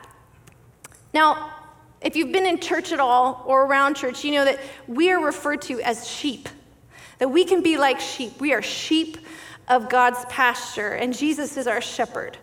Now, 1.13 1.51
if 2.01 2.15
you've 2.15 2.31
been 2.31 2.45
in 2.45 2.59
church 2.59 2.91
at 2.91 2.99
all 2.99 3.43
or 3.47 3.65
around 3.65 3.95
church, 3.95 4.23
you 4.23 4.31
know 4.33 4.45
that 4.45 4.59
we 4.87 5.11
are 5.11 5.19
referred 5.19 5.63
to 5.63 5.81
as 5.81 6.07
sheep 6.07 6.47
that 7.17 7.29
we 7.29 7.43
can 7.43 7.63
be 7.63 7.77
like 7.77 7.99
sheep. 7.99 8.39
We 8.39 8.53
are 8.53 8.61
sheep 8.61 9.17
of 9.67 9.89
God's 9.89 10.23
pasture, 10.25 10.89
and 10.89 11.17
Jesus 11.17 11.57
is 11.57 11.65
our 11.65 11.81
shepherd. 11.81 12.37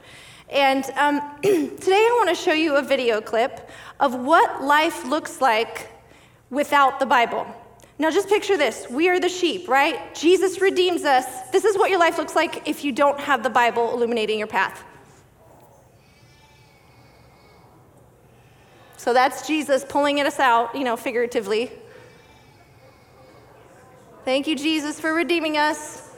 And 0.51 0.85
um, 0.97 1.21
today 1.43 1.93
I 1.93 2.15
want 2.19 2.37
to 2.37 2.43
show 2.43 2.53
you 2.53 2.77
a 2.77 2.83
video 2.83 3.21
clip 3.21 3.71
of 4.01 4.15
what 4.15 4.63
life 4.63 5.05
looks 5.05 5.41
like 5.41 5.89
without 6.51 6.99
the 6.99 7.07
Bible. 7.07 7.47
Now, 7.99 8.11
just 8.11 8.29
picture 8.29 8.57
this. 8.57 8.87
We 8.91 9.09
are 9.09 9.21
the 9.21 9.29
sheep, 9.29 9.69
right? 9.69 10.15
Jesus 10.15 10.61
redeems 10.61 11.05
us. 11.05 11.51
This 11.51 11.65
is 11.65 11.77
what 11.77 11.91
your 11.91 12.01
life 12.01 12.19
looks 12.19 12.35
like 12.35 12.67
if 12.67 12.85
you 12.85 12.93
don't 12.93 13.21
have 13.21 13.43
the 13.43 13.51
Bible 13.51 13.93
illuminating 13.93 14.39
your 14.39 14.49
path. 14.49 14.83
So 18.97 19.13
that's 19.13 19.47
Jesus 19.47 19.85
pulling 19.89 20.21
us 20.21 20.39
out, 20.39 20.75
you 20.77 20.85
know, 20.85 20.97
figuratively. 20.97 21.73
Thank 24.25 24.47
you, 24.47 24.55
Jesus, 24.55 25.01
for 25.01 25.13
redeeming 25.13 25.59
us. 25.59 26.09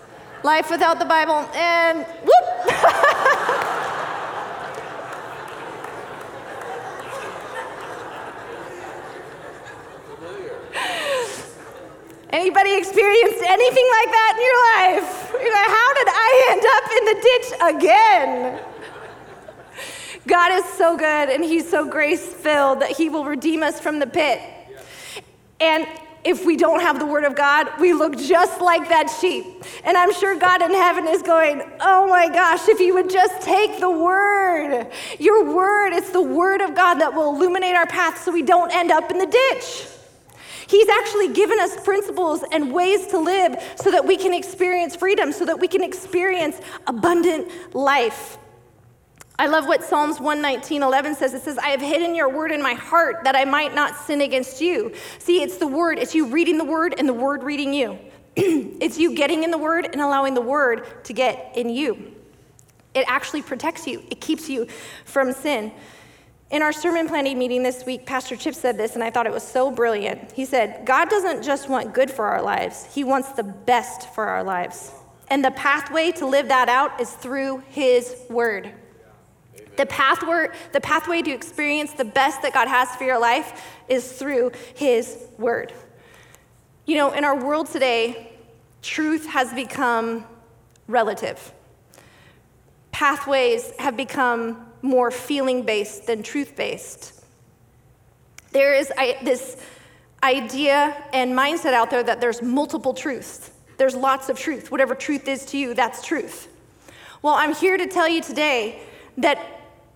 Life 0.43 0.71
without 0.71 0.99
the 0.99 1.07
Bible. 1.07 1.49
And 1.54 2.04
whoop! 2.04 3.61
Anybody 12.35 12.76
experienced 12.76 13.45
anything 13.45 13.88
like 13.93 14.11
that 14.11 14.33
in 14.35 14.43
your 14.43 14.99
life? 14.99 15.31
You're 15.41 15.55
like, 15.55 15.71
how 15.71 15.95
did 15.95 16.09
I 16.11 16.31
end 16.50 16.64
up 16.75 16.85
in 16.99 17.05
the 17.07 17.19
ditch 17.23 17.49
again? 17.79 18.61
God 20.26 20.53
is 20.53 20.64
so 20.76 20.97
good 20.97 21.29
and 21.29 21.45
He's 21.45 21.71
so 21.71 21.88
grace 21.88 22.35
filled 22.35 22.81
that 22.81 22.91
He 22.91 23.09
will 23.09 23.25
redeem 23.25 23.62
us 23.62 23.79
from 23.79 24.00
the 24.00 24.09
pit. 24.09 24.41
And 25.61 25.87
if 26.25 26.45
we 26.45 26.57
don't 26.57 26.81
have 26.81 26.99
the 26.99 27.07
word 27.07 27.23
of 27.23 27.37
God, 27.37 27.69
we 27.79 27.93
look 27.93 28.19
just 28.19 28.61
like 28.61 28.88
that 28.88 29.17
sheep. 29.21 29.45
And 29.85 29.97
I'm 29.97 30.12
sure 30.12 30.35
God 30.35 30.61
in 30.61 30.73
heaven 30.73 31.07
is 31.07 31.23
going, 31.23 31.62
Oh 31.81 32.09
my 32.09 32.29
gosh, 32.29 32.69
if 32.69 32.81
you 32.81 32.95
would 32.95 33.11
just 33.11 33.43
take 33.43 33.79
the 33.79 33.91
word, 33.91 34.88
your 35.21 35.55
word, 35.55 35.93
it's 35.93 36.11
the 36.11 36.23
word 36.23 36.62
of 36.62 36.75
God 36.75 36.95
that 36.95 37.14
will 37.14 37.37
illuminate 37.37 37.76
our 37.76 37.87
path 37.87 38.25
so 38.25 38.33
we 38.33 38.43
don't 38.43 38.75
end 38.75 38.91
up 38.91 39.12
in 39.12 39.19
the 39.19 39.26
ditch. 39.26 39.87
He's 40.66 40.88
actually 40.88 41.33
given 41.33 41.59
us 41.61 41.83
principles 41.83 42.44
and 42.50 42.73
ways 42.73 43.06
to 43.09 43.18
live 43.18 43.56
so 43.76 43.90
that 43.90 44.06
we 44.06 44.16
can 44.16 44.33
experience 44.33 44.97
freedom, 44.97 45.33
so 45.33 45.44
that 45.44 45.59
we 45.59 45.68
can 45.68 45.83
experience 45.83 46.61
abundant 46.87 47.75
life. 47.75 48.38
I 49.37 49.47
love 49.47 49.66
what 49.66 49.83
Psalms 49.83 50.21
119, 50.21 50.83
11 50.83 51.16
says. 51.16 51.35
It 51.35 51.42
says, 51.42 51.59
I 51.59 51.68
have 51.68 51.80
hidden 51.80 52.14
your 52.14 52.28
word 52.28 52.52
in 52.52 52.62
my 52.62 52.75
heart 52.75 53.25
that 53.25 53.35
I 53.35 53.44
might 53.44 53.75
not 53.75 53.97
sin 53.97 54.21
against 54.21 54.61
you. 54.61 54.94
See, 55.18 55.42
it's 55.42 55.56
the 55.56 55.66
word, 55.66 55.99
it's 55.99 56.14
you 56.14 56.26
reading 56.26 56.56
the 56.56 56.64
word 56.64 56.94
and 56.97 57.09
the 57.09 57.14
word 57.14 57.42
reading 57.42 57.75
you. 57.75 57.99
it's 58.37 58.97
you 58.97 59.14
getting 59.14 59.42
in 59.42 59.50
the 59.50 59.59
word 59.59 59.88
and 59.92 60.00
allowing 60.00 60.35
the 60.35 60.40
word 60.40 61.04
to 61.04 61.12
get 61.12 61.52
in 61.56 61.68
you. 61.68 62.14
It 62.94 63.04
actually 63.09 63.42
protects 63.42 63.88
you, 63.88 64.04
it 64.09 64.21
keeps 64.21 64.49
you 64.49 64.68
from 65.04 65.33
sin. 65.33 65.73
In 66.51 66.63
our 66.63 66.73
sermon 66.73 67.09
planning 67.09 67.39
meeting 67.39 67.63
this 67.63 67.87
week, 67.87 68.07
Pastor 68.07 68.37
Chip 68.37 68.55
said 68.55 68.77
this, 68.77 68.95
and 68.95 69.03
I 69.03 69.11
thought 69.11 69.27
it 69.27 69.33
was 69.33 69.43
so 69.43 69.71
brilliant. 69.71 70.31
He 70.33 70.45
said, 70.45 70.85
God 70.85 71.09
doesn't 71.09 71.43
just 71.43 71.69
want 71.69 71.95
good 71.95 72.11
for 72.11 72.27
our 72.27 72.43
lives, 72.43 72.87
He 72.95 73.05
wants 73.05 73.31
the 73.31 73.43
best 73.43 74.15
for 74.15 74.27
our 74.27 74.45
lives. 74.45 74.93
And 75.29 75.45
the 75.45 75.53
pathway 75.53 76.13
to 76.13 76.27
live 76.27 76.49
that 76.49 76.69
out 76.69 77.01
is 77.01 77.11
through 77.11 77.63
His 77.71 78.15
word. 78.29 78.71
The 79.77 79.87
pathway, 79.87 80.49
the 80.73 80.81
pathway 80.81 81.23
to 81.23 81.31
experience 81.31 81.93
the 81.93 82.05
best 82.05 82.43
that 82.43 82.53
God 82.53 82.69
has 82.69 82.95
for 82.95 83.05
your 83.05 83.19
life 83.19 83.65
is 83.89 84.13
through 84.13 84.53
His 84.75 85.19
Word. 85.39 85.73
You 86.87 86.97
know, 86.97 87.13
in 87.13 87.25
our 87.25 87.43
world 87.43 87.67
today, 87.69 88.33
truth 88.83 89.27
has 89.27 89.53
become 89.53 90.27
relative. 90.87 91.53
Pathways 92.93 93.73
have 93.79 93.97
become 93.97 94.67
more 94.85 95.11
feeling 95.11 95.62
based 95.62 96.07
than 96.07 96.23
truth 96.23 96.55
based. 96.55 97.25
There 98.53 98.75
is 98.75 98.93
this 99.23 99.57
idea 100.23 100.95
and 101.12 101.33
mindset 101.33 101.73
out 101.73 101.91
there 101.91 102.03
that 102.03 102.21
there's 102.21 102.43
multiple 102.43 102.93
truths. 102.93 103.50
There's 103.79 103.97
lots 103.97 104.29
of 104.29 104.38
truth. 104.38 104.71
Whatever 104.71 104.95
truth 104.95 105.26
is 105.26 105.47
to 105.47 105.59
you, 105.59 105.73
that's 105.75 106.05
truth. 106.05 106.49
Well, 107.23 107.35
I'm 107.35 107.55
here 107.55 107.79
to 107.79 107.87
tell 107.87 108.07
you 108.07 108.21
today 108.21 108.83
that 109.17 109.38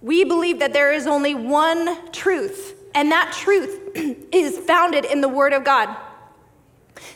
we 0.01 0.25
believe 0.25 0.59
that 0.61 0.73
there 0.73 0.93
is 0.93 1.07
only 1.07 1.35
one 1.35 2.11
truth, 2.11 2.75
and 2.95 3.13
that 3.13 3.33
truth 3.33 3.79
is 4.33 4.59
founded 4.59 5.05
in 5.05 5.21
the 5.21 5.29
Word 5.29 5.53
of 5.53 5.65
God. 5.65 5.95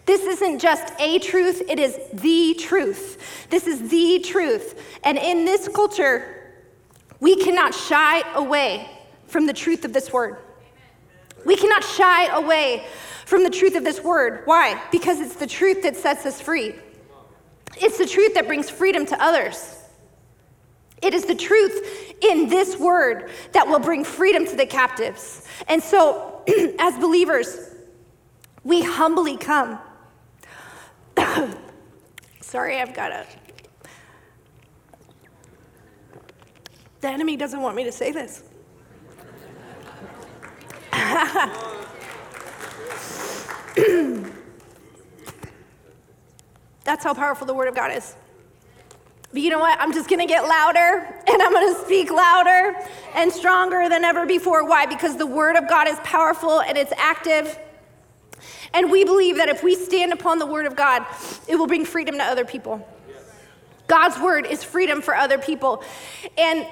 This 0.05 0.23
isn't 0.23 0.59
just 0.59 0.93
a 1.01 1.19
truth, 1.21 1.63
it 1.69 1.79
is 1.79 1.99
the 2.13 2.55
truth. 2.55 3.49
This 3.49 3.67
is 3.67 3.89
the 3.89 4.21
truth. 4.21 4.99
And 5.05 5.17
in 5.17 5.45
this 5.45 5.69
culture, 5.69 6.42
we 7.23 7.37
cannot 7.37 7.73
shy 7.73 8.21
away 8.35 8.91
from 9.29 9.47
the 9.47 9.53
truth 9.53 9.85
of 9.85 9.93
this 9.93 10.13
word. 10.13 10.39
We 11.47 11.55
cannot 11.55 11.85
shy 11.85 12.27
away 12.27 12.85
from 13.27 13.45
the 13.45 13.51
truth 13.51 13.77
of 13.77 13.85
this 13.85 14.03
word. 14.03 14.43
Why? 14.45 14.83
Because 14.91 15.21
it's 15.21 15.37
the 15.37 15.47
truth 15.47 15.85
that 15.85 15.95
sets 15.95 16.27
us 16.27 16.41
free. 16.41 16.75
It's 17.77 17.97
the 17.97 18.07
truth 18.07 18.35
that 18.35 18.49
brings 18.49 18.69
freedom 18.69 19.07
to 19.07 19.23
others. 19.23 19.79
It 21.01 21.15
is 21.15 21.25
the 21.25 21.37
truth 21.37 22.17
in 22.23 22.49
this 22.49 22.77
word 22.77 23.31
that 23.53 23.69
will 23.69 23.79
bring 23.79 24.03
freedom 24.03 24.45
to 24.45 24.57
the 24.57 24.67
captives. 24.67 25.47
And 25.69 25.81
so, 25.81 26.43
as 26.81 26.99
believers, 26.99 27.73
we 28.65 28.83
humbly 28.83 29.37
come. 29.37 29.79
Sorry, 32.41 32.81
I've 32.81 32.95
got 32.95 33.13
a. 33.13 33.27
The 37.03 37.09
enemy 37.09 37.37
doesn't 37.37 37.61
want 37.61 37.77
me 37.77 37.85
to 37.85 37.93
say 37.93 38.13
this. 38.13 38.45
That's 46.85 47.03
how 47.03 47.13
powerful 47.13 47.45
the 47.47 47.55
Word 47.55 47.67
of 47.67 47.75
God 47.75 47.91
is. 47.91 48.15
But 49.33 49.41
you 49.41 49.51
know 49.51 49.59
what? 49.59 49.81
I'm 49.81 49.93
just 49.93 50.09
gonna 50.09 50.27
get 50.27 50.45
louder 50.45 51.21
and 51.27 51.43
I'm 51.43 51.53
gonna 51.53 51.75
speak 51.85 52.13
louder 52.13 52.77
and 53.15 53.33
stronger 53.33 53.89
than 53.89 54.05
ever 54.05 54.25
before. 54.25 54.65
Why? 54.65 54.87
Because 54.87 55.17
the 55.17 55.27
Word 55.27 55.57
of 55.57 55.69
God 55.69 55.89
is 55.89 55.99
powerful 56.05 56.61
and 56.61 56.79
it's 56.79 56.93
active. 56.97 57.59
And 58.75 58.93
we 58.93 59.05
believe 59.05 59.39
that 59.39 59.49
if 59.49 59.65
we 59.65 59.75
stand 59.75 60.13
upon 60.13 60.39
the 60.39 60.47
Word 60.47 60.67
of 60.67 60.77
God, 60.77 61.05
it 61.49 61.57
will 61.57 61.67
bring 61.67 61.85
freedom 61.85 62.15
to 62.19 62.23
other 62.23 62.45
people. 62.45 62.87
God's 63.89 64.21
Word 64.21 64.47
is 64.47 64.63
freedom 64.63 65.03
for 65.03 65.17
other 65.17 65.39
people. 65.39 65.83
And 66.39 66.65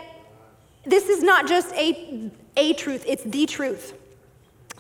this 0.85 1.09
is 1.09 1.23
not 1.23 1.47
just 1.47 1.73
a, 1.75 2.31
a 2.57 2.73
truth, 2.75 3.05
it's 3.07 3.25
the 3.25 3.47
truth. 3.47 3.95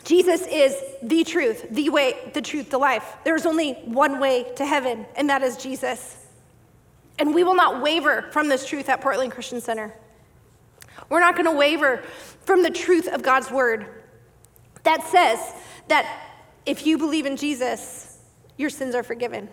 Jesus 0.04 0.46
is 0.46 0.76
the 1.02 1.24
truth, 1.24 1.66
the 1.70 1.90
way, 1.90 2.30
the 2.32 2.40
truth, 2.40 2.70
the 2.70 2.78
life. 2.78 3.16
There's 3.24 3.44
only 3.44 3.74
one 3.84 4.18
way 4.18 4.50
to 4.56 4.64
heaven, 4.64 5.06
and 5.14 5.28
that 5.28 5.42
is 5.42 5.56
Jesus. 5.56 6.16
And 7.18 7.34
we 7.34 7.44
will 7.44 7.54
not 7.54 7.82
waver 7.82 8.22
from 8.32 8.48
this 8.48 8.66
truth 8.66 8.88
at 8.88 9.02
Portland 9.02 9.32
Christian 9.32 9.60
Center. 9.60 9.94
We're 11.10 11.20
not 11.20 11.34
going 11.34 11.46
to 11.46 11.52
waver 11.52 12.02
from 12.42 12.62
the 12.62 12.70
truth 12.70 13.08
of 13.08 13.22
God's 13.22 13.50
word 13.50 13.86
that 14.84 15.06
says 15.08 15.38
that 15.88 16.30
if 16.64 16.86
you 16.86 16.96
believe 16.96 17.26
in 17.26 17.36
Jesus, 17.36 18.18
your 18.56 18.70
sins 18.70 18.94
are 18.94 19.02
forgiven. 19.02 19.48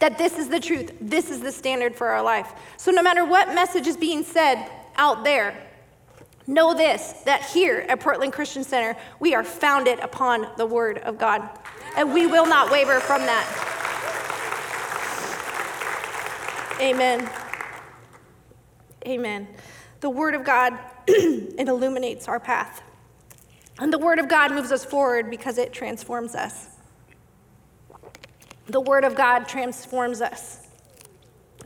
That 0.00 0.18
this 0.18 0.38
is 0.38 0.48
the 0.48 0.60
truth, 0.60 0.92
this 1.00 1.30
is 1.30 1.40
the 1.40 1.52
standard 1.52 1.94
for 1.94 2.08
our 2.08 2.22
life. 2.22 2.52
So, 2.76 2.90
no 2.90 3.02
matter 3.02 3.24
what 3.24 3.54
message 3.54 3.86
is 3.86 3.96
being 3.96 4.24
said 4.24 4.70
out 5.00 5.24
there, 5.24 5.56
know 6.46 6.74
this 6.74 7.12
that 7.24 7.42
here 7.42 7.86
at 7.88 7.98
Portland 8.00 8.32
Christian 8.32 8.62
Center, 8.62 8.96
we 9.18 9.34
are 9.34 9.42
founded 9.42 9.98
upon 10.00 10.46
the 10.56 10.66
Word 10.66 10.98
of 10.98 11.18
God. 11.18 11.48
And 11.96 12.14
we 12.14 12.26
will 12.26 12.46
not 12.46 12.70
waver 12.70 13.00
from 13.00 13.22
that. 13.22 13.66
Amen. 16.80 17.28
Amen. 19.06 19.48
The 20.00 20.10
Word 20.10 20.34
of 20.34 20.44
God, 20.44 20.78
it 21.08 21.68
illuminates 21.68 22.28
our 22.28 22.38
path. 22.38 22.82
And 23.78 23.92
the 23.92 23.98
Word 23.98 24.18
of 24.18 24.28
God 24.28 24.52
moves 24.52 24.70
us 24.70 24.84
forward 24.84 25.30
because 25.30 25.56
it 25.56 25.72
transforms 25.72 26.34
us. 26.34 26.68
The 28.66 28.80
Word 28.80 29.04
of 29.04 29.16
God 29.16 29.48
transforms 29.48 30.20
us. 30.20 30.68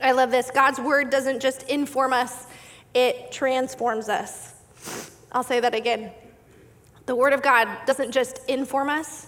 I 0.01 0.13
love 0.13 0.31
this. 0.31 0.51
God's 0.51 0.81
Word 0.81 1.11
doesn't 1.11 1.41
just 1.41 1.65
inform 1.65 2.13
us, 2.13 2.47
it 2.95 3.33
transforms 3.33 4.09
us. 4.09 4.55
I'll 5.33 5.43
say 5.43 5.61
that 5.61 5.75
again. 5.75 6.13
The 7.07 7.15
Word 7.15 7.33
of 7.33 7.43
God 7.43 7.69
doesn't 7.87 8.13
just 8.13 8.41
inform 8.49 8.89
us, 8.89 9.27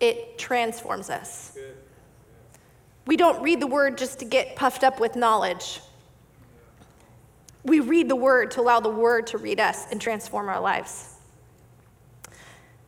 it 0.00 0.38
transforms 0.38 1.10
us. 1.10 1.58
We 3.06 3.16
don't 3.16 3.42
read 3.42 3.60
the 3.60 3.66
Word 3.66 3.98
just 3.98 4.20
to 4.20 4.24
get 4.24 4.56
puffed 4.56 4.84
up 4.84 5.00
with 5.00 5.16
knowledge. 5.16 5.80
We 7.64 7.80
read 7.80 8.08
the 8.08 8.16
Word 8.16 8.52
to 8.52 8.60
allow 8.60 8.80
the 8.80 8.90
Word 8.90 9.26
to 9.28 9.38
read 9.38 9.60
us 9.60 9.86
and 9.90 10.00
transform 10.00 10.48
our 10.48 10.60
lives. 10.60 11.16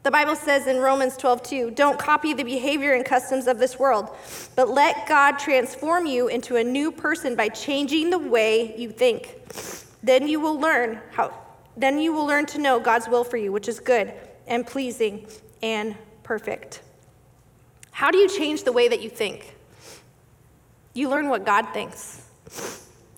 The 0.03 0.11
Bible 0.11 0.35
says 0.35 0.67
in 0.67 0.79
Romans 0.79 1.17
12, 1.17 1.43
2, 1.43 1.71
don't 1.73 1.99
copy 1.99 2.33
the 2.35 2.43
behavior 2.43 2.95
and 2.95 3.05
customs 3.05 3.47
of 3.47 3.59
this 3.59 3.79
world, 3.79 4.11
but 4.57 4.69
let 4.69 5.07
God 5.07 5.39
transform 5.39 6.07
you 6.07 6.27
into 6.29 6.57
a 6.57 6.65
new 6.65 6.91
person 6.91 7.37
by 7.37 7.49
changing 7.49 8.11
the 8.11 8.19
way 8.19 8.75
you 8.77 8.91
think. 8.91 9.37
Then 10.03 10.27
you 10.29 10.41
will 10.41 10.59
learn 10.59 11.01
how 11.11 11.33
then 11.77 11.99
you 11.99 12.13
will 12.13 12.27
learn 12.27 12.47
to 12.47 12.59
know 12.59 12.79
God's 12.79 13.09
will 13.09 13.25
for 13.25 13.37
you, 13.39 13.51
which 13.51 13.69
is 13.69 13.81
good 13.81 14.13
and 14.47 14.67
pleasing 14.67 15.27
and 15.63 15.97
perfect. 16.23 16.83
How 17.93 18.11
do 18.11 18.19
you 18.19 18.29
change 18.29 18.65
the 18.65 18.73
way 18.73 18.89
that 18.89 19.01
you 19.01 19.09
think? 19.09 19.55
You 20.95 21.09
learn 21.09 21.29
what 21.29 21.47
God 21.47 21.69
thinks. 21.73 22.29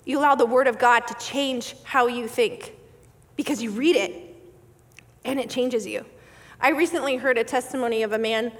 You 0.04 0.18
allow 0.18 0.34
the 0.34 0.46
Word 0.46 0.68
of 0.68 0.78
God 0.78 1.00
to 1.08 1.14
change 1.14 1.74
how 1.82 2.06
you 2.06 2.28
think 2.28 2.74
because 3.36 3.62
you 3.62 3.70
read 3.70 3.96
it 3.96 4.36
and 5.24 5.40
it 5.40 5.50
changes 5.50 5.86
you. 5.86 6.04
I 6.60 6.70
recently 6.70 7.16
heard 7.16 7.38
a 7.38 7.44
testimony 7.44 8.02
of 8.02 8.12
a 8.12 8.18
man 8.18 8.52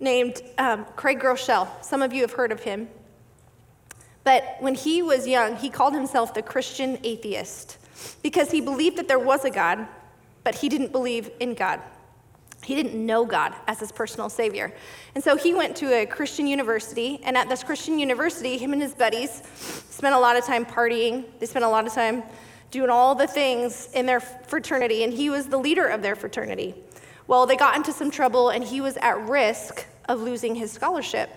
named 0.00 0.42
um, 0.58 0.84
Craig 0.96 1.20
Groeschel. 1.20 1.68
Some 1.82 2.02
of 2.02 2.12
you 2.12 2.22
have 2.22 2.32
heard 2.32 2.52
of 2.52 2.62
him. 2.62 2.88
But 4.24 4.56
when 4.60 4.74
he 4.74 5.02
was 5.02 5.26
young, 5.26 5.56
he 5.56 5.70
called 5.70 5.94
himself 5.94 6.34
the 6.34 6.42
Christian 6.42 6.98
atheist 7.04 7.78
because 8.22 8.50
he 8.50 8.60
believed 8.60 8.96
that 8.98 9.08
there 9.08 9.18
was 9.18 9.44
a 9.44 9.50
God, 9.50 9.86
but 10.44 10.54
he 10.54 10.68
didn't 10.68 10.92
believe 10.92 11.30
in 11.40 11.54
God. 11.54 11.80
He 12.62 12.74
didn't 12.74 12.94
know 12.94 13.24
God 13.24 13.54
as 13.66 13.80
his 13.80 13.90
personal 13.90 14.28
savior. 14.28 14.74
And 15.14 15.24
so 15.24 15.36
he 15.36 15.54
went 15.54 15.76
to 15.76 15.86
a 15.94 16.06
Christian 16.06 16.46
university, 16.46 17.20
and 17.24 17.36
at 17.36 17.48
this 17.48 17.64
Christian 17.64 17.98
university, 17.98 18.58
him 18.58 18.74
and 18.74 18.82
his 18.82 18.94
buddies 18.94 19.42
spent 19.90 20.14
a 20.14 20.18
lot 20.18 20.36
of 20.36 20.44
time 20.44 20.66
partying. 20.66 21.24
They 21.38 21.46
spent 21.46 21.64
a 21.64 21.68
lot 21.68 21.86
of 21.86 21.94
time 21.94 22.22
doing 22.70 22.90
all 22.90 23.14
the 23.14 23.26
things 23.26 23.88
in 23.94 24.06
their 24.06 24.20
fraternity, 24.20 25.04
and 25.04 25.12
he 25.12 25.30
was 25.30 25.46
the 25.46 25.58
leader 25.58 25.86
of 25.86 26.02
their 26.02 26.14
fraternity. 26.14 26.74
Well, 27.26 27.46
they 27.46 27.56
got 27.56 27.76
into 27.76 27.92
some 27.92 28.10
trouble, 28.10 28.50
and 28.50 28.62
he 28.62 28.80
was 28.80 28.96
at 28.98 29.18
risk 29.28 29.86
of 30.08 30.20
losing 30.20 30.54
his 30.54 30.70
scholarship. 30.70 31.30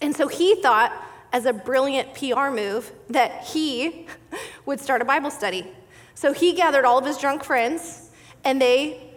And 0.00 0.14
so 0.14 0.28
he 0.28 0.54
thought, 0.62 0.92
as 1.32 1.46
a 1.46 1.52
brilliant 1.52 2.14
PR 2.14 2.50
move, 2.50 2.92
that 3.08 3.44
he 3.44 4.06
would 4.66 4.80
start 4.80 5.02
a 5.02 5.04
Bible 5.04 5.30
study. 5.30 5.66
So 6.14 6.32
he 6.32 6.52
gathered 6.52 6.84
all 6.84 6.98
of 6.98 7.04
his 7.04 7.18
drunk 7.18 7.42
friends, 7.42 8.10
and 8.44 8.60
they 8.60 9.12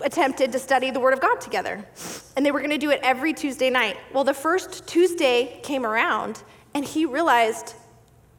attempted 0.00 0.52
to 0.52 0.58
study 0.58 0.90
the 0.90 1.00
Word 1.00 1.12
of 1.12 1.20
God 1.20 1.40
together. 1.40 1.84
And 2.36 2.44
they 2.44 2.50
were 2.50 2.60
going 2.60 2.70
to 2.70 2.78
do 2.78 2.90
it 2.90 3.00
every 3.02 3.32
Tuesday 3.32 3.70
night. 3.70 3.96
Well, 4.12 4.24
the 4.24 4.34
first 4.34 4.86
Tuesday 4.86 5.60
came 5.62 5.84
around, 5.84 6.42
and 6.74 6.84
he 6.84 7.04
realized, 7.06 7.74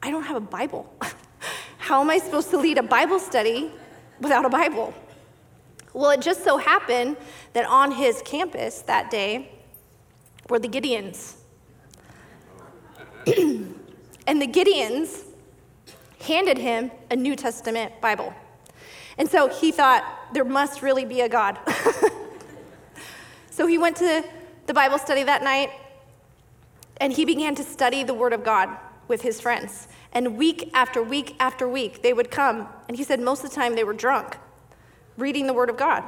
I 0.01 0.11
don't 0.11 0.23
have 0.23 0.37
a 0.37 0.41
Bible. 0.41 0.91
How 1.77 2.01
am 2.01 2.09
I 2.09 2.17
supposed 2.17 2.49
to 2.51 2.57
lead 2.57 2.77
a 2.77 2.83
Bible 2.83 3.19
study 3.19 3.71
without 4.19 4.45
a 4.45 4.49
Bible? 4.49 4.93
Well, 5.93 6.11
it 6.11 6.21
just 6.21 6.43
so 6.43 6.57
happened 6.57 7.17
that 7.53 7.65
on 7.65 7.91
his 7.91 8.21
campus 8.23 8.81
that 8.81 9.09
day 9.09 9.51
were 10.49 10.59
the 10.59 10.67
Gideons. 10.67 11.36
And 13.27 14.41
the 14.41 14.47
Gideons 14.47 15.23
handed 16.21 16.57
him 16.57 16.91
a 17.11 17.15
New 17.15 17.35
Testament 17.35 17.99
Bible. 18.01 18.33
And 19.17 19.29
so 19.29 19.49
he 19.49 19.71
thought, 19.71 20.03
there 20.33 20.45
must 20.45 20.81
really 20.81 21.05
be 21.05 21.21
a 21.21 21.29
God. 21.29 21.57
so 23.49 23.67
he 23.67 23.77
went 23.77 23.97
to 23.97 24.23
the 24.65 24.73
Bible 24.73 24.97
study 24.97 25.23
that 25.23 25.43
night 25.43 25.71
and 26.97 27.13
he 27.13 27.25
began 27.25 27.55
to 27.55 27.63
study 27.63 28.03
the 28.03 28.13
Word 28.13 28.33
of 28.33 28.43
God 28.43 28.69
with 29.07 29.21
his 29.21 29.39
friends. 29.41 29.87
And 30.13 30.37
week 30.37 30.69
after 30.73 31.01
week 31.03 31.35
after 31.39 31.67
week, 31.67 32.01
they 32.01 32.13
would 32.13 32.31
come. 32.31 32.67
And 32.87 32.97
he 32.97 33.03
said 33.03 33.19
most 33.19 33.43
of 33.43 33.49
the 33.49 33.55
time 33.55 33.75
they 33.75 33.83
were 33.83 33.93
drunk, 33.93 34.37
reading 35.17 35.47
the 35.47 35.53
Word 35.53 35.69
of 35.69 35.77
God. 35.77 36.03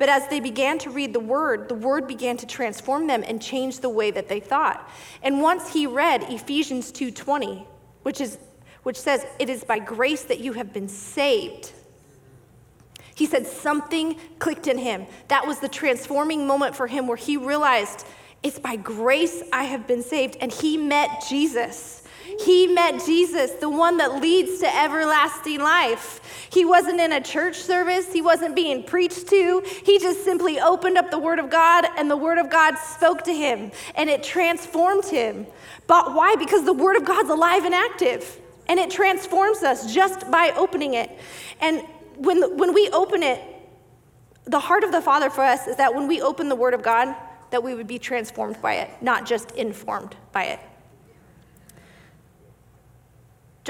But 0.00 0.08
as 0.08 0.26
they 0.28 0.40
began 0.40 0.78
to 0.78 0.90
read 0.90 1.12
the 1.12 1.20
Word, 1.20 1.68
the 1.68 1.74
Word 1.74 2.08
began 2.08 2.38
to 2.38 2.46
transform 2.46 3.06
them 3.06 3.22
and 3.22 3.40
change 3.40 3.80
the 3.80 3.90
way 3.90 4.10
that 4.10 4.28
they 4.28 4.40
thought. 4.40 4.88
And 5.22 5.42
once 5.42 5.74
he 5.74 5.86
read 5.86 6.22
Ephesians 6.22 6.90
2:20, 6.90 7.66
which 8.02 8.18
is 8.18 8.38
which 8.82 8.96
says, 8.96 9.26
"It 9.38 9.50
is 9.50 9.62
by 9.62 9.78
grace 9.78 10.22
that 10.22 10.40
you 10.40 10.54
have 10.54 10.72
been 10.72 10.88
saved." 10.88 11.72
He 13.14 13.26
said 13.26 13.46
something 13.46 14.16
clicked 14.38 14.66
in 14.66 14.78
him. 14.78 15.06
That 15.28 15.46
was 15.46 15.58
the 15.58 15.68
transforming 15.68 16.46
moment 16.46 16.74
for 16.74 16.86
him 16.86 17.06
where 17.06 17.18
he 17.18 17.36
realized 17.36 18.06
it's 18.42 18.58
by 18.58 18.76
grace 18.76 19.42
I 19.52 19.64
have 19.64 19.86
been 19.86 20.02
saved. 20.02 20.38
And 20.40 20.50
he 20.50 20.78
met 20.78 21.26
Jesus. 21.28 21.99
He 22.44 22.66
met 22.66 23.04
Jesus, 23.04 23.50
the 23.52 23.68
one 23.68 23.98
that 23.98 24.20
leads 24.20 24.60
to 24.60 24.76
everlasting 24.76 25.60
life. 25.60 26.48
He 26.50 26.64
wasn't 26.64 26.98
in 26.98 27.12
a 27.12 27.20
church 27.20 27.56
service, 27.56 28.12
he 28.12 28.22
wasn't 28.22 28.56
being 28.56 28.82
preached 28.82 29.28
to. 29.28 29.62
He 29.84 29.98
just 29.98 30.24
simply 30.24 30.58
opened 30.58 30.96
up 30.96 31.10
the 31.10 31.18
Word 31.18 31.38
of 31.38 31.50
God, 31.50 31.86
and 31.98 32.10
the 32.10 32.16
Word 32.16 32.38
of 32.38 32.48
God 32.48 32.76
spoke 32.78 33.24
to 33.24 33.34
him, 33.34 33.70
and 33.94 34.08
it 34.08 34.22
transformed 34.22 35.04
him. 35.04 35.46
But 35.86 36.14
why? 36.14 36.34
Because 36.36 36.64
the 36.64 36.72
Word 36.72 36.96
of 36.96 37.04
God's 37.04 37.28
alive 37.28 37.64
and 37.64 37.74
active, 37.74 38.40
and 38.68 38.80
it 38.80 38.90
transforms 38.90 39.62
us 39.62 39.92
just 39.92 40.30
by 40.30 40.52
opening 40.56 40.94
it. 40.94 41.10
And 41.60 41.82
when, 42.16 42.56
when 42.56 42.72
we 42.72 42.88
open 42.90 43.22
it, 43.22 43.42
the 44.46 44.60
heart 44.60 44.82
of 44.82 44.92
the 44.92 45.02
Father 45.02 45.28
for 45.28 45.42
us 45.42 45.66
is 45.66 45.76
that 45.76 45.94
when 45.94 46.08
we 46.08 46.22
open 46.22 46.48
the 46.48 46.56
Word 46.56 46.72
of 46.72 46.82
God, 46.82 47.14
that 47.50 47.62
we 47.62 47.74
would 47.74 47.86
be 47.86 47.98
transformed 47.98 48.60
by 48.62 48.74
it, 48.74 48.90
not 49.02 49.26
just 49.26 49.50
informed 49.52 50.16
by 50.32 50.44
it. 50.44 50.60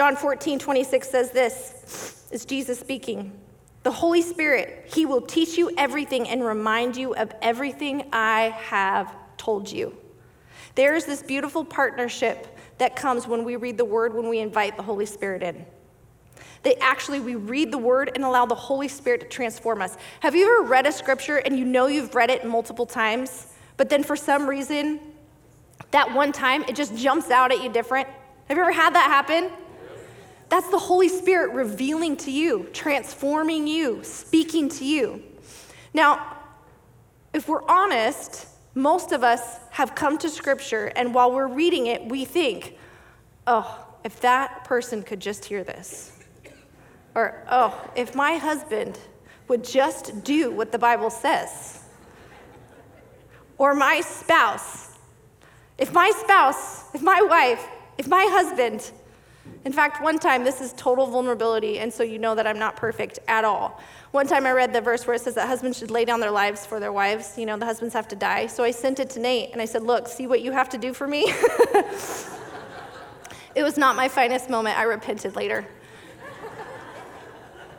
John 0.00 0.16
14, 0.16 0.58
26 0.58 1.10
says 1.10 1.30
this 1.30 2.26
is 2.30 2.46
Jesus 2.46 2.80
speaking. 2.80 3.38
The 3.82 3.90
Holy 3.90 4.22
Spirit, 4.22 4.90
He 4.90 5.04
will 5.04 5.20
teach 5.20 5.58
you 5.58 5.70
everything 5.76 6.26
and 6.26 6.42
remind 6.42 6.96
you 6.96 7.14
of 7.14 7.30
everything 7.42 8.08
I 8.10 8.54
have 8.56 9.14
told 9.36 9.70
you. 9.70 9.94
There 10.74 10.94
is 10.94 11.04
this 11.04 11.22
beautiful 11.22 11.66
partnership 11.66 12.56
that 12.78 12.96
comes 12.96 13.28
when 13.28 13.44
we 13.44 13.56
read 13.56 13.76
the 13.76 13.84
Word, 13.84 14.14
when 14.14 14.30
we 14.30 14.38
invite 14.38 14.78
the 14.78 14.82
Holy 14.82 15.04
Spirit 15.04 15.42
in. 15.42 15.66
They 16.62 16.76
actually, 16.76 17.20
we 17.20 17.34
read 17.34 17.70
the 17.70 17.76
word 17.76 18.10
and 18.14 18.24
allow 18.24 18.46
the 18.46 18.54
Holy 18.54 18.88
Spirit 18.88 19.20
to 19.20 19.28
transform 19.28 19.82
us. 19.82 19.98
Have 20.20 20.34
you 20.34 20.60
ever 20.60 20.66
read 20.66 20.86
a 20.86 20.92
scripture 20.92 21.36
and 21.36 21.58
you 21.58 21.66
know 21.66 21.88
you've 21.88 22.14
read 22.14 22.30
it 22.30 22.46
multiple 22.46 22.86
times, 22.86 23.48
but 23.76 23.90
then 23.90 24.02
for 24.02 24.16
some 24.16 24.48
reason, 24.48 24.98
that 25.90 26.14
one 26.14 26.32
time 26.32 26.62
it 26.62 26.74
just 26.74 26.96
jumps 26.96 27.30
out 27.30 27.52
at 27.52 27.62
you 27.62 27.68
different? 27.68 28.08
Have 28.48 28.56
you 28.56 28.62
ever 28.62 28.72
had 28.72 28.94
that 28.94 29.08
happen? 29.08 29.50
That's 30.50 30.68
the 30.68 30.78
Holy 30.78 31.08
Spirit 31.08 31.52
revealing 31.52 32.16
to 32.18 32.30
you, 32.30 32.68
transforming 32.72 33.68
you, 33.68 34.02
speaking 34.02 34.68
to 34.70 34.84
you. 34.84 35.22
Now, 35.94 36.38
if 37.32 37.48
we're 37.48 37.64
honest, 37.68 38.48
most 38.74 39.12
of 39.12 39.22
us 39.22 39.58
have 39.70 39.94
come 39.94 40.18
to 40.18 40.28
Scripture, 40.28 40.92
and 40.96 41.14
while 41.14 41.32
we're 41.32 41.46
reading 41.46 41.86
it, 41.86 42.04
we 42.04 42.24
think, 42.24 42.76
oh, 43.46 43.86
if 44.04 44.20
that 44.22 44.64
person 44.64 45.04
could 45.04 45.20
just 45.20 45.44
hear 45.44 45.62
this. 45.62 46.18
Or, 47.14 47.44
oh, 47.48 47.90
if 47.94 48.16
my 48.16 48.36
husband 48.36 48.98
would 49.46 49.62
just 49.64 50.24
do 50.24 50.50
what 50.50 50.72
the 50.72 50.78
Bible 50.78 51.10
says. 51.10 51.84
Or 53.56 53.74
my 53.74 54.00
spouse. 54.00 54.96
If 55.78 55.92
my 55.92 56.10
spouse, 56.10 56.92
if 56.92 57.02
my 57.02 57.20
wife, 57.22 57.64
if 57.98 58.08
my 58.08 58.26
husband, 58.30 58.90
in 59.64 59.72
fact, 59.72 60.02
one 60.02 60.18
time, 60.18 60.42
this 60.42 60.62
is 60.62 60.72
total 60.74 61.06
vulnerability, 61.06 61.80
and 61.80 61.92
so 61.92 62.02
you 62.02 62.18
know 62.18 62.34
that 62.34 62.46
I'm 62.46 62.58
not 62.58 62.76
perfect 62.76 63.18
at 63.28 63.44
all. 63.44 63.78
One 64.12 64.26
time 64.26 64.46
I 64.46 64.52
read 64.52 64.72
the 64.72 64.80
verse 64.80 65.06
where 65.06 65.14
it 65.14 65.20
says 65.20 65.34
that 65.34 65.46
husbands 65.46 65.78
should 65.78 65.90
lay 65.90 66.06
down 66.06 66.18
their 66.18 66.30
lives 66.30 66.64
for 66.64 66.80
their 66.80 66.92
wives. 66.92 67.36
You 67.36 67.44
know, 67.44 67.58
the 67.58 67.66
husbands 67.66 67.92
have 67.94 68.08
to 68.08 68.16
die. 68.16 68.46
So 68.46 68.64
I 68.64 68.70
sent 68.70 69.00
it 69.00 69.10
to 69.10 69.20
Nate 69.20 69.52
and 69.52 69.60
I 69.60 69.66
said, 69.66 69.82
Look, 69.82 70.08
see 70.08 70.26
what 70.26 70.40
you 70.40 70.50
have 70.52 70.70
to 70.70 70.78
do 70.78 70.94
for 70.94 71.06
me? 71.06 71.24
it 73.54 73.62
was 73.62 73.76
not 73.76 73.96
my 73.96 74.08
finest 74.08 74.48
moment. 74.48 74.78
I 74.78 74.84
repented 74.84 75.36
later. 75.36 75.66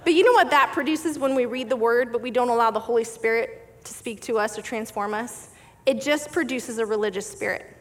But 0.03 0.13
you 0.13 0.23
know 0.23 0.33
what 0.33 0.49
that 0.51 0.71
produces 0.73 1.19
when 1.19 1.35
we 1.35 1.45
read 1.45 1.69
the 1.69 1.75
word, 1.75 2.11
but 2.11 2.21
we 2.21 2.31
don't 2.31 2.49
allow 2.49 2.71
the 2.71 2.79
Holy 2.79 3.03
Spirit 3.03 3.83
to 3.83 3.93
speak 3.93 4.21
to 4.21 4.37
us 4.37 4.57
or 4.57 4.61
transform 4.61 5.13
us? 5.13 5.49
It 5.85 6.01
just 6.01 6.31
produces 6.31 6.77
a 6.77 6.85
religious 6.85 7.27
spirit. 7.27 7.80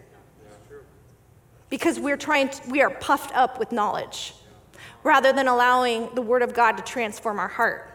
Because 1.70 1.98
we're 1.98 2.16
trying 2.16 2.50
to, 2.50 2.70
we 2.70 2.82
are 2.82 2.90
puffed 2.90 3.34
up 3.34 3.58
with 3.58 3.72
knowledge 3.72 4.34
rather 5.02 5.32
than 5.32 5.48
allowing 5.48 6.14
the 6.14 6.22
word 6.22 6.42
of 6.42 6.52
God 6.52 6.72
to 6.72 6.82
transform 6.82 7.38
our 7.38 7.48
heart. 7.48 7.90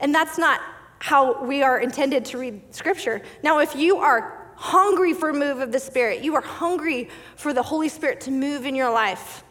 And 0.00 0.14
that's 0.14 0.38
not 0.38 0.60
how 0.98 1.44
we 1.44 1.62
are 1.62 1.78
intended 1.80 2.24
to 2.26 2.38
read 2.38 2.74
scripture. 2.74 3.22
Now, 3.42 3.60
if 3.60 3.74
you 3.76 3.98
are 3.98 4.52
hungry 4.56 5.12
for 5.12 5.30
a 5.30 5.34
move 5.34 5.60
of 5.60 5.70
the 5.70 5.78
Spirit, 5.78 6.22
you 6.22 6.34
are 6.34 6.40
hungry 6.42 7.08
for 7.36 7.52
the 7.52 7.62
Holy 7.62 7.88
Spirit 7.88 8.20
to 8.22 8.30
move 8.30 8.66
in 8.66 8.74
your 8.74 8.90
life, 8.90 9.44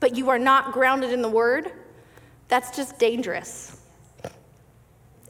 but 0.00 0.14
you 0.14 0.28
are 0.28 0.38
not 0.38 0.72
grounded 0.72 1.10
in 1.10 1.22
the 1.22 1.28
word, 1.28 1.72
that's 2.48 2.76
just 2.76 2.98
dangerous. 2.98 3.80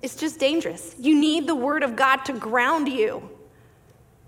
It's 0.02 0.16
just 0.16 0.38
dangerous. 0.38 0.94
You 0.98 1.18
need 1.18 1.46
the 1.46 1.54
word 1.54 1.82
of 1.82 1.96
God 1.96 2.18
to 2.26 2.32
ground 2.32 2.88
you. 2.88 3.30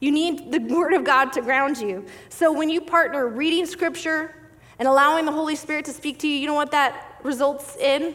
You 0.00 0.10
need 0.10 0.50
the 0.50 0.58
word 0.58 0.94
of 0.94 1.04
God 1.04 1.32
to 1.34 1.42
ground 1.42 1.78
you. 1.78 2.06
So 2.30 2.52
when 2.52 2.70
you 2.70 2.80
partner 2.80 3.28
reading 3.28 3.66
scripture 3.66 4.34
and 4.78 4.88
allowing 4.88 5.26
the 5.26 5.32
Holy 5.32 5.56
Spirit 5.56 5.84
to 5.84 5.92
speak 5.92 6.18
to 6.20 6.28
you, 6.28 6.34
you 6.34 6.46
know 6.46 6.54
what 6.54 6.70
that 6.70 7.20
results 7.22 7.76
in? 7.76 8.14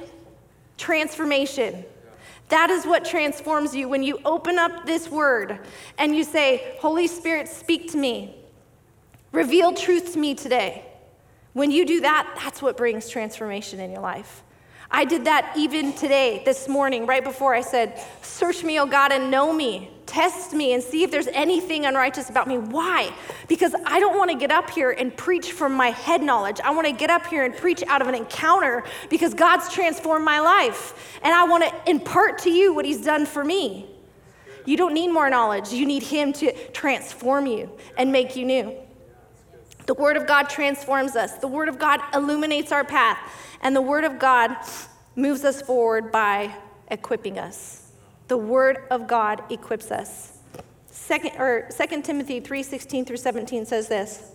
Transformation. 0.78 1.86
That 2.50 2.70
is 2.70 2.86
what 2.86 3.06
transforms 3.06 3.76
you 3.76 3.88
when 3.88 4.04
you 4.04 4.20
open 4.26 4.58
up 4.60 4.86
this 4.86 5.10
word 5.10 5.60
and 5.98 6.16
you 6.16 6.24
say, 6.24 6.76
Holy 6.80 7.08
Spirit, 7.08 7.48
speak 7.48 7.92
to 7.92 7.98
me. 7.98 8.36
Reveal 9.32 9.74
truth 9.74 10.14
to 10.14 10.20
me 10.20 10.36
today. 10.36 10.86
When 11.54 11.72
you 11.72 11.86
do 11.86 12.02
that, 12.02 12.38
that's 12.42 12.62
what 12.62 12.78
brings 12.78 13.10
transformation 13.10 13.80
in 13.80 13.92
your 13.92 14.02
life. 14.02 14.44
I 14.92 15.06
did 15.06 15.26
that 15.26 15.54
even 15.58 15.94
today, 15.94 16.42
this 16.46 16.68
morning, 16.68 17.06
right 17.06 17.24
before 17.24 17.54
I 17.56 17.62
said, 17.62 18.02
Search 18.22 18.64
me, 18.64 18.80
O 18.80 18.86
God, 18.86 19.12
and 19.12 19.32
know 19.32 19.52
me. 19.52 19.90
Test 20.06 20.54
me 20.54 20.74
and 20.74 20.84
see 20.84 21.04
if 21.04 21.12
there's 21.12 21.28
anything 21.28 21.86
unrighteous 21.86 22.30
about 22.30 22.48
me. 22.48 22.58
Why? 22.58 23.12
Because 23.48 23.74
I 23.86 24.00
don't 24.00 24.18
want 24.18 24.30
to 24.32 24.38
get 24.38 24.52
up 24.52 24.70
here 24.70 24.92
and 24.92 25.16
preach 25.16 25.52
from 25.52 25.74
my 25.74 25.90
head 25.90 26.22
knowledge. 26.22 26.60
I 26.64 26.72
want 26.72 26.88
to 26.88 26.94
get 26.94 27.10
up 27.10 27.26
here 27.26 27.44
and 27.44 27.56
preach 27.56 27.84
out 27.84 28.02
of 28.02 28.08
an 28.08 28.16
encounter 28.16 28.84
because 29.10 29.34
God's 29.34 29.74
transformed 29.74 30.24
my 30.24 30.40
life. 30.40 31.20
And 31.24 31.34
I 31.34 31.46
want 31.46 31.64
to 31.64 31.90
impart 31.90 32.40
to 32.40 32.52
you 32.52 32.74
what 32.74 32.86
He's 32.86 33.04
done 33.04 33.26
for 33.26 33.44
me. 33.44 33.88
You 34.66 34.78
don't 34.78 34.94
need 34.94 35.10
more 35.10 35.30
knowledge, 35.30 35.72
you 35.72 35.86
need 35.86 36.04
Him 36.04 36.34
to 36.34 36.54
transform 36.70 37.46
you 37.48 37.72
and 37.98 38.12
make 38.12 38.36
you 38.36 38.46
new. 38.46 38.85
The 39.86 39.94
Word 39.94 40.18
of 40.18 40.26
God 40.26 40.50
transforms 40.50 41.16
us, 41.16 41.36
the 41.38 41.48
Word 41.48 41.70
of 41.70 41.78
God 41.78 42.00
illuminates 42.14 42.72
our 42.72 42.84
path. 42.84 43.18
And 43.62 43.76
the 43.76 43.82
Word 43.82 44.04
of 44.04 44.20
God 44.20 44.56
moves 45.16 45.44
us 45.44 45.62
forward 45.62 46.12
by 46.12 46.56
equipping 46.90 47.40
us. 47.40 47.92
The 48.28 48.38
Word 48.38 48.80
of 48.90 49.08
God 49.08 49.44
equips 49.52 49.92
us. 49.92 50.38
Second, 50.88 51.40
or 51.40 51.70
2 51.70 52.02
Timothy 52.02 52.40
3 52.40 52.64
16 52.64 53.06
through 53.06 53.18
17 53.18 53.66
says 53.66 53.88
this 53.88 54.32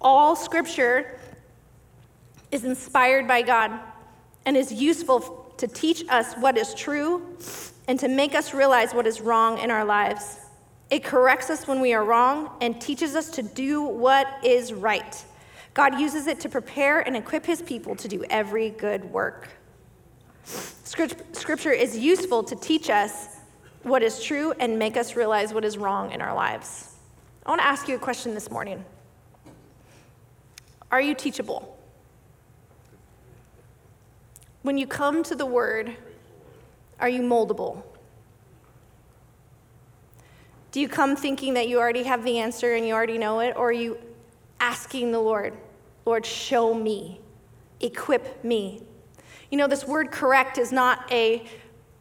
All 0.00 0.34
scripture 0.34 1.18
is 2.50 2.64
inspired 2.64 3.28
by 3.28 3.42
God 3.42 3.78
and 4.46 4.56
is 4.56 4.72
useful 4.72 5.52
to 5.58 5.66
teach 5.66 6.04
us 6.08 6.34
what 6.34 6.56
is 6.56 6.74
true 6.74 7.36
and 7.88 7.98
to 8.00 8.08
make 8.08 8.34
us 8.34 8.54
realize 8.54 8.94
what 8.94 9.06
is 9.06 9.20
wrong 9.20 9.58
in 9.58 9.70
our 9.70 9.84
lives. 9.84 10.38
It 10.92 11.04
corrects 11.04 11.48
us 11.48 11.66
when 11.66 11.80
we 11.80 11.94
are 11.94 12.04
wrong 12.04 12.50
and 12.60 12.78
teaches 12.78 13.16
us 13.16 13.30
to 13.30 13.42
do 13.42 13.80
what 13.80 14.26
is 14.44 14.74
right. 14.74 15.24
God 15.72 15.98
uses 15.98 16.26
it 16.26 16.38
to 16.40 16.50
prepare 16.50 17.00
and 17.00 17.16
equip 17.16 17.46
his 17.46 17.62
people 17.62 17.96
to 17.96 18.08
do 18.08 18.22
every 18.28 18.68
good 18.68 19.02
work. 19.06 19.48
Scripture 20.44 21.70
is 21.70 21.96
useful 21.96 22.42
to 22.42 22.54
teach 22.56 22.90
us 22.90 23.38
what 23.84 24.02
is 24.02 24.22
true 24.22 24.52
and 24.60 24.78
make 24.78 24.98
us 24.98 25.16
realize 25.16 25.54
what 25.54 25.64
is 25.64 25.78
wrong 25.78 26.12
in 26.12 26.20
our 26.20 26.34
lives. 26.34 26.94
I 27.46 27.50
want 27.50 27.62
to 27.62 27.66
ask 27.66 27.88
you 27.88 27.96
a 27.96 27.98
question 27.98 28.34
this 28.34 28.50
morning 28.50 28.84
Are 30.90 31.00
you 31.00 31.14
teachable? 31.14 31.74
When 34.60 34.76
you 34.76 34.86
come 34.86 35.22
to 35.22 35.34
the 35.34 35.46
Word, 35.46 35.96
are 37.00 37.08
you 37.08 37.22
moldable? 37.22 37.82
Do 40.72 40.80
you 40.80 40.88
come 40.88 41.16
thinking 41.16 41.54
that 41.54 41.68
you 41.68 41.78
already 41.78 42.02
have 42.02 42.24
the 42.24 42.38
answer 42.38 42.74
and 42.74 42.86
you 42.86 42.94
already 42.94 43.18
know 43.18 43.40
it, 43.40 43.54
or 43.56 43.68
are 43.68 43.72
you 43.72 43.98
asking 44.62 45.10
the 45.10 45.18
Lord, 45.18 45.54
Lord, 46.06 46.24
show 46.24 46.72
me, 46.72 47.20
equip 47.80 48.42
me. 48.44 48.80
You 49.50 49.58
know, 49.58 49.66
this 49.66 49.84
word 49.84 50.12
correct 50.12 50.56
is 50.56 50.70
not 50.70 51.10
a 51.12 51.44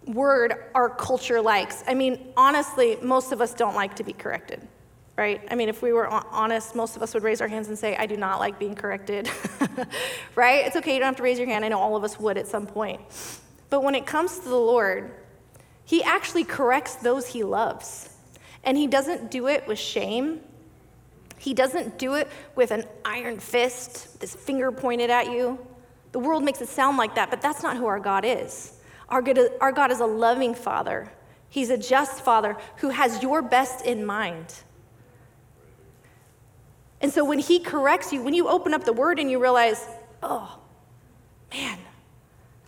word 0.05 0.53
our 0.75 0.89
culture 0.89 1.41
likes. 1.41 1.83
I 1.87 1.95
mean, 1.95 2.31
honestly, 2.37 2.97
most 3.01 3.31
of 3.31 3.41
us 3.41 3.55
don't 3.55 3.73
like 3.73 3.95
to 3.95 4.03
be 4.03 4.13
corrected, 4.13 4.65
right? 5.17 5.41
I 5.49 5.55
mean, 5.55 5.69
if 5.69 5.81
we 5.81 5.91
were 5.91 6.07
honest, 6.07 6.75
most 6.75 6.95
of 6.95 7.01
us 7.01 7.15
would 7.15 7.23
raise 7.23 7.41
our 7.41 7.47
hands 7.47 7.67
and 7.67 7.77
say, 7.77 7.95
I 7.95 8.05
do 8.05 8.15
not 8.15 8.39
like 8.39 8.59
being 8.59 8.75
corrected, 8.75 9.29
right? 10.35 10.65
It's 10.67 10.75
okay, 10.75 10.93
you 10.93 10.99
don't 10.99 11.07
have 11.07 11.15
to 11.17 11.23
raise 11.23 11.39
your 11.39 11.47
hand. 11.47 11.65
I 11.65 11.67
know 11.67 11.79
all 11.79 11.95
of 11.95 12.03
us 12.03 12.19
would 12.19 12.37
at 12.37 12.47
some 12.47 12.67
point. 12.67 13.01
But 13.71 13.83
when 13.83 13.95
it 13.95 14.05
comes 14.05 14.37
to 14.39 14.49
the 14.49 14.55
Lord, 14.55 15.11
He 15.83 16.03
actually 16.03 16.43
corrects 16.43 16.95
those 16.95 17.25
He 17.27 17.43
loves. 17.43 18.10
And 18.63 18.77
He 18.77 18.87
doesn't 18.87 19.31
do 19.31 19.47
it 19.47 19.67
with 19.67 19.79
shame. 19.79 20.41
He 21.37 21.55
doesn't 21.55 21.97
do 21.97 22.13
it 22.13 22.27
with 22.55 22.69
an 22.69 22.85
iron 23.03 23.39
fist, 23.39 24.19
this 24.19 24.35
finger 24.35 24.71
pointed 24.71 25.09
at 25.09 25.31
you. 25.31 25.57
The 26.11 26.19
world 26.19 26.43
makes 26.43 26.61
it 26.61 26.69
sound 26.69 26.97
like 26.97 27.15
that, 27.15 27.31
but 27.31 27.41
that's 27.41 27.63
not 27.63 27.77
who 27.77 27.87
our 27.87 27.99
God 27.99 28.23
is. 28.25 28.77
Our 29.09 29.21
God, 29.21 29.91
is 29.91 29.99
a 29.99 30.05
loving 30.05 30.53
Father. 30.53 31.11
He's 31.49 31.69
a 31.69 31.77
just 31.77 32.21
Father 32.21 32.55
who 32.77 32.89
has 32.89 33.23
your 33.23 33.41
best 33.41 33.85
in 33.85 34.05
mind. 34.05 34.53
And 37.01 37.11
so 37.11 37.25
when 37.25 37.39
He 37.39 37.59
corrects 37.59 38.13
you, 38.13 38.21
when 38.21 38.33
you 38.33 38.47
open 38.47 38.73
up 38.73 38.85
the 38.85 38.93
Word 38.93 39.19
and 39.19 39.29
you 39.29 39.41
realize, 39.41 39.87
oh, 40.21 40.59
man, 41.51 41.77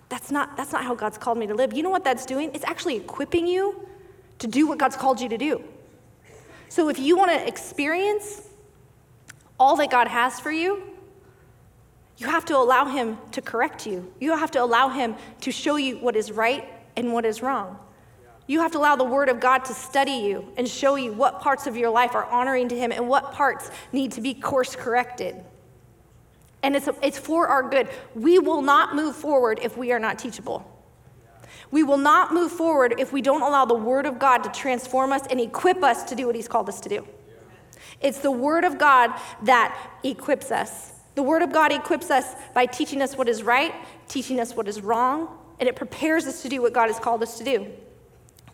that's 0.10 0.32
not, 0.32 0.58
that's 0.58 0.72
not 0.72 0.84
how 0.84 0.96
God's 0.96 1.18
called 1.18 1.38
me 1.38 1.48
to 1.48 1.54
live, 1.54 1.74
you 1.74 1.84
know 1.84 1.92
what 1.92 2.04
that's 2.04 2.26
doing? 2.26 2.50
It's 2.54 2.66
actually 2.66 2.98
equipping 2.98 3.46
you 3.46 3.88
to 4.40 4.48
do 4.48 4.68
what 4.68 4.80
God's 4.80 4.98
called 4.98 5.22
you 5.22 5.30
to 5.30 5.38
do. 5.38 5.64
So 6.74 6.90
if 6.90 6.98
you 6.98 7.16
want 7.16 7.30
to 7.30 7.48
experience 7.48 8.42
all 9.60 9.76
that 9.76 9.92
God 9.92 10.08
has 10.08 10.40
for 10.40 10.50
you, 10.50 10.82
you 12.18 12.26
have 12.26 12.46
to 12.46 12.58
allow 12.58 12.86
Him 12.86 13.20
to 13.34 13.44
correct 13.44 13.86
you. 13.86 14.12
You 14.20 14.36
have 14.36 14.50
to 14.50 14.64
allow 14.64 14.90
Him 14.90 15.14
to 15.42 15.52
show 15.52 15.76
you 15.76 16.00
what 16.00 16.16
is 16.16 16.32
right 16.32 16.68
and 16.96 17.14
what 17.14 17.26
is 17.26 17.44
wrong. 17.44 17.78
You 18.48 18.62
have 18.62 18.72
to 18.72 18.80
allow 18.80 18.96
the 18.96 19.04
Word 19.04 19.30
of 19.30 19.40
God 19.40 19.66
to 19.66 19.74
study 19.76 20.14
you 20.14 20.52
and 20.58 20.68
show 20.68 20.96
you 20.96 21.14
what 21.14 21.42
parts 21.42 21.68
of 21.68 21.78
your 21.78 21.92
life 21.92 22.16
are 22.16 22.26
honoring 22.26 22.70
to 22.70 22.76
Him 22.76 22.92
and 22.92 23.08
what 23.08 23.34
parts 23.34 23.70
need 23.92 24.14
to 24.14 24.22
be 24.22 24.34
course 24.34 24.76
corrected. 24.76 25.36
And 26.64 26.76
it's, 26.76 26.90
it's 27.04 27.20
for 27.20 27.48
our 27.50 27.70
good. 27.70 27.88
We 28.16 28.40
will 28.40 28.64
not 28.64 28.96
move 28.96 29.16
forward 29.16 29.60
if 29.62 29.78
we 29.78 29.92
are 29.92 30.00
not 30.00 30.18
teachable. 30.18 30.73
We 31.74 31.82
will 31.82 31.98
not 31.98 32.32
move 32.32 32.52
forward 32.52 32.94
if 33.00 33.12
we 33.12 33.24
don't 33.24 33.42
allow 33.42 33.66
the 33.66 33.74
Word 33.74 34.06
of 34.06 34.20
God 34.20 34.44
to 34.44 34.50
transform 34.52 35.12
us 35.12 35.26
and 35.32 35.42
equip 35.42 35.84
us 35.84 36.04
to 36.04 36.14
do 36.14 36.28
what 36.28 36.36
He's 36.36 36.48
called 36.48 36.70
us 36.70 36.80
to 36.82 36.88
do. 36.88 37.08
It's 38.00 38.20
the 38.20 38.30
Word 38.30 38.64
of 38.64 38.78
God 38.78 39.10
that 39.42 39.76
equips 40.04 40.52
us. 40.52 40.92
The 41.16 41.24
Word 41.24 41.42
of 41.42 41.52
God 41.52 41.72
equips 41.72 42.12
us 42.12 42.36
by 42.54 42.68
teaching 42.68 43.02
us 43.02 43.18
what 43.18 43.28
is 43.28 43.42
right, 43.42 43.74
teaching 44.08 44.40
us 44.40 44.56
what 44.56 44.68
is 44.68 44.82
wrong, 44.82 45.36
and 45.60 45.68
it 45.68 45.76
prepares 45.76 46.28
us 46.28 46.44
to 46.44 46.50
do 46.50 46.62
what 46.62 46.74
God 46.74 46.90
has 46.90 47.00
called 47.00 47.24
us 47.24 47.40
to 47.40 47.44
do. 47.44 47.66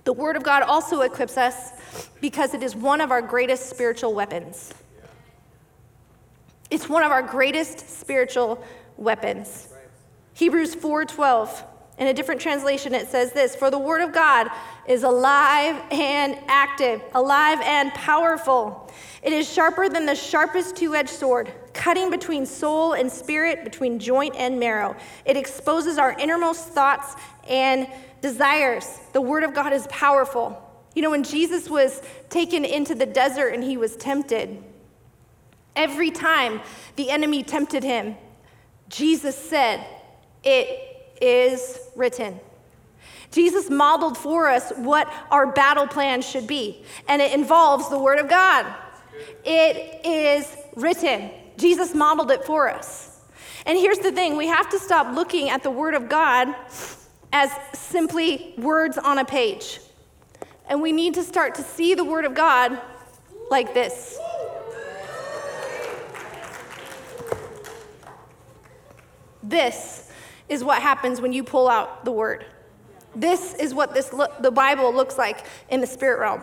The 0.05 0.13
Word 0.13 0.37
of 0.37 0.43
God 0.43 0.63
also 0.63 1.01
equips 1.01 1.37
us 1.37 2.07
because 2.21 2.53
it 2.53 2.63
is 2.63 2.73
one 2.73 3.01
of 3.01 3.11
our 3.11 3.21
greatest 3.21 3.69
spiritual 3.69 4.13
weapons. 4.13 4.73
It's 6.71 6.87
one 6.87 7.03
of 7.03 7.11
our 7.11 7.21
greatest 7.21 7.99
spiritual 7.99 8.63
weapons. 8.95 9.67
Hebrews 10.35 10.73
4:12 10.73 11.65
in 11.99 12.07
a 12.07 12.13
different 12.13 12.39
translation, 12.39 12.95
it 12.95 13.09
says 13.09 13.33
this 13.33 13.55
For 13.55 13.69
the 13.69 13.77
word 13.77 14.01
of 14.01 14.13
God 14.13 14.49
is 14.87 15.03
alive 15.03 15.81
and 15.91 16.39
active, 16.47 17.01
alive 17.13 17.59
and 17.61 17.93
powerful. 17.93 18.89
It 19.21 19.33
is 19.33 19.51
sharper 19.51 19.89
than 19.89 20.05
the 20.05 20.15
sharpest 20.15 20.77
two 20.77 20.95
edged 20.95 21.09
sword, 21.09 21.51
cutting 21.73 22.09
between 22.09 22.45
soul 22.45 22.93
and 22.93 23.11
spirit, 23.11 23.65
between 23.65 23.99
joint 23.99 24.33
and 24.37 24.57
marrow. 24.57 24.95
It 25.25 25.35
exposes 25.35 25.97
our 25.97 26.17
innermost 26.17 26.69
thoughts 26.69 27.15
and 27.49 27.85
desires. 28.21 28.99
The 29.11 29.21
Word 29.21 29.43
of 29.43 29.53
God 29.53 29.73
is 29.73 29.85
powerful. 29.87 30.65
You 30.95 31.01
know, 31.01 31.11
when 31.11 31.23
Jesus 31.23 31.69
was 31.69 32.01
taken 32.29 32.63
into 32.63 32.95
the 32.95 33.05
desert 33.05 33.49
and 33.49 33.61
he 33.61 33.75
was 33.75 33.97
tempted, 33.97 34.63
every 35.75 36.11
time 36.11 36.61
the 36.95 37.11
enemy 37.11 37.43
tempted 37.43 37.83
him, 37.83 38.15
Jesus 38.87 39.35
said, 39.35 39.85
It 40.43 40.88
is 41.21 41.79
written. 41.95 42.39
Jesus 43.31 43.69
modeled 43.69 44.17
for 44.17 44.49
us 44.49 44.71
what 44.75 45.11
our 45.29 45.51
battle 45.51 45.87
plan 45.87 46.21
should 46.21 46.47
be, 46.47 46.83
and 47.07 47.21
it 47.21 47.31
involves 47.31 47.89
the 47.89 47.99
Word 47.99 48.19
of 48.19 48.27
God. 48.27 48.65
It 49.45 50.05
is 50.05 50.55
written. 50.75 51.29
Jesus 51.57 51.93
modeled 51.93 52.31
it 52.31 52.43
for 52.43 52.69
us. 52.69 53.19
And 53.65 53.77
here's 53.77 53.99
the 53.99 54.11
thing 54.11 54.37
we 54.37 54.47
have 54.47 54.69
to 54.69 54.79
stop 54.79 55.15
looking 55.15 55.49
at 55.49 55.61
the 55.61 55.69
Word 55.69 55.93
of 55.93 56.09
God 56.09 56.55
as 57.31 57.51
simply 57.73 58.53
words 58.57 58.97
on 58.97 59.19
a 59.19 59.25
page. 59.25 59.79
And 60.67 60.81
we 60.81 60.91
need 60.91 61.13
to 61.15 61.23
start 61.23 61.55
to 61.55 61.63
see 61.63 61.93
the 61.93 62.03
Word 62.05 62.25
of 62.25 62.33
God 62.33 62.79
like 63.51 63.73
this. 63.73 64.17
This 69.43 70.08
is 70.49 70.63
what 70.63 70.81
happens 70.81 71.21
when 71.21 71.31
you 71.31 71.43
pull 71.43 71.69
out 71.69 72.03
the 72.05 72.11
Word. 72.11 72.45
This 73.15 73.53
is 73.55 73.73
what 73.73 73.93
this 73.93 74.11
lo- 74.13 74.33
the 74.39 74.51
Bible 74.51 74.93
looks 74.93 75.17
like 75.17 75.45
in 75.69 75.81
the 75.81 75.87
spirit 75.87 76.19
realm. 76.19 76.41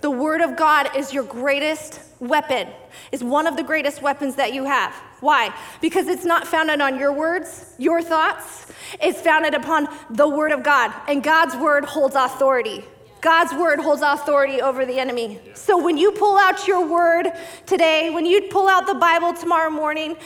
The 0.00 0.10
Word 0.10 0.40
of 0.40 0.56
God 0.56 0.96
is 0.96 1.12
your 1.12 1.24
greatest 1.24 2.00
weapon, 2.20 2.68
is 3.12 3.22
one 3.22 3.46
of 3.46 3.56
the 3.56 3.62
greatest 3.62 4.00
weapons 4.00 4.36
that 4.36 4.54
you 4.54 4.64
have. 4.64 4.94
Why? 5.20 5.54
Because 5.82 6.08
it's 6.08 6.24
not 6.24 6.46
founded 6.46 6.80
on 6.80 6.98
your 6.98 7.12
words, 7.12 7.74
your 7.76 8.00
thoughts. 8.00 8.66
It's 9.00 9.20
founded 9.20 9.52
upon 9.52 9.88
the 10.08 10.26
Word 10.26 10.52
of 10.52 10.62
God, 10.62 10.92
and 11.06 11.22
God's 11.22 11.54
Word 11.56 11.84
holds 11.84 12.16
authority. 12.16 12.84
God's 13.20 13.52
word 13.52 13.80
holds 13.80 14.00
authority 14.00 14.62
over 14.62 14.86
the 14.86 14.98
enemy. 14.98 15.40
So 15.52 15.76
when 15.82 15.98
you 15.98 16.10
pull 16.12 16.38
out 16.38 16.66
your 16.66 16.86
word 16.86 17.30
today, 17.66 18.08
when 18.08 18.24
you 18.24 18.48
pull 18.48 18.66
out 18.66 18.86
the 18.86 18.94
Bible 18.94 19.34
tomorrow 19.34 19.68
morning, 19.68 20.16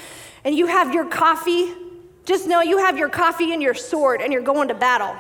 and 0.44 0.54
you 0.54 0.66
have 0.66 0.94
your 0.94 1.06
coffee, 1.06 1.72
just 2.24 2.46
know 2.46 2.60
you 2.60 2.78
have 2.78 2.96
your 2.96 3.08
coffee 3.08 3.52
and 3.52 3.62
your 3.62 3.74
sword, 3.74 4.22
and 4.22 4.32
you're 4.32 4.42
going 4.42 4.68
to 4.68 4.74
battle. 4.74 5.14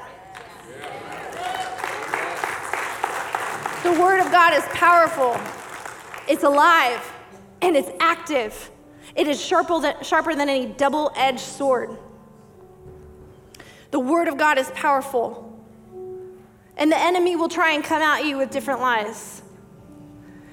The 3.82 4.00
Word 4.00 4.20
of 4.20 4.32
God 4.32 4.54
is 4.54 4.64
powerful, 4.72 5.38
it's 6.26 6.42
alive, 6.42 7.12
and 7.60 7.76
it's 7.76 7.90
active. 8.00 8.70
It 9.14 9.28
is 9.28 9.40
sharper 9.40 9.80
than, 9.80 10.02
sharper 10.02 10.34
than 10.34 10.48
any 10.48 10.66
double 10.66 11.12
edged 11.16 11.40
sword. 11.40 11.96
The 13.90 14.00
Word 14.00 14.28
of 14.28 14.38
God 14.38 14.58
is 14.58 14.70
powerful. 14.70 15.50
And 16.76 16.90
the 16.90 16.98
enemy 16.98 17.36
will 17.36 17.48
try 17.48 17.72
and 17.72 17.84
come 17.84 18.02
at 18.02 18.24
you 18.24 18.38
with 18.38 18.50
different 18.50 18.80
lies. 18.80 19.42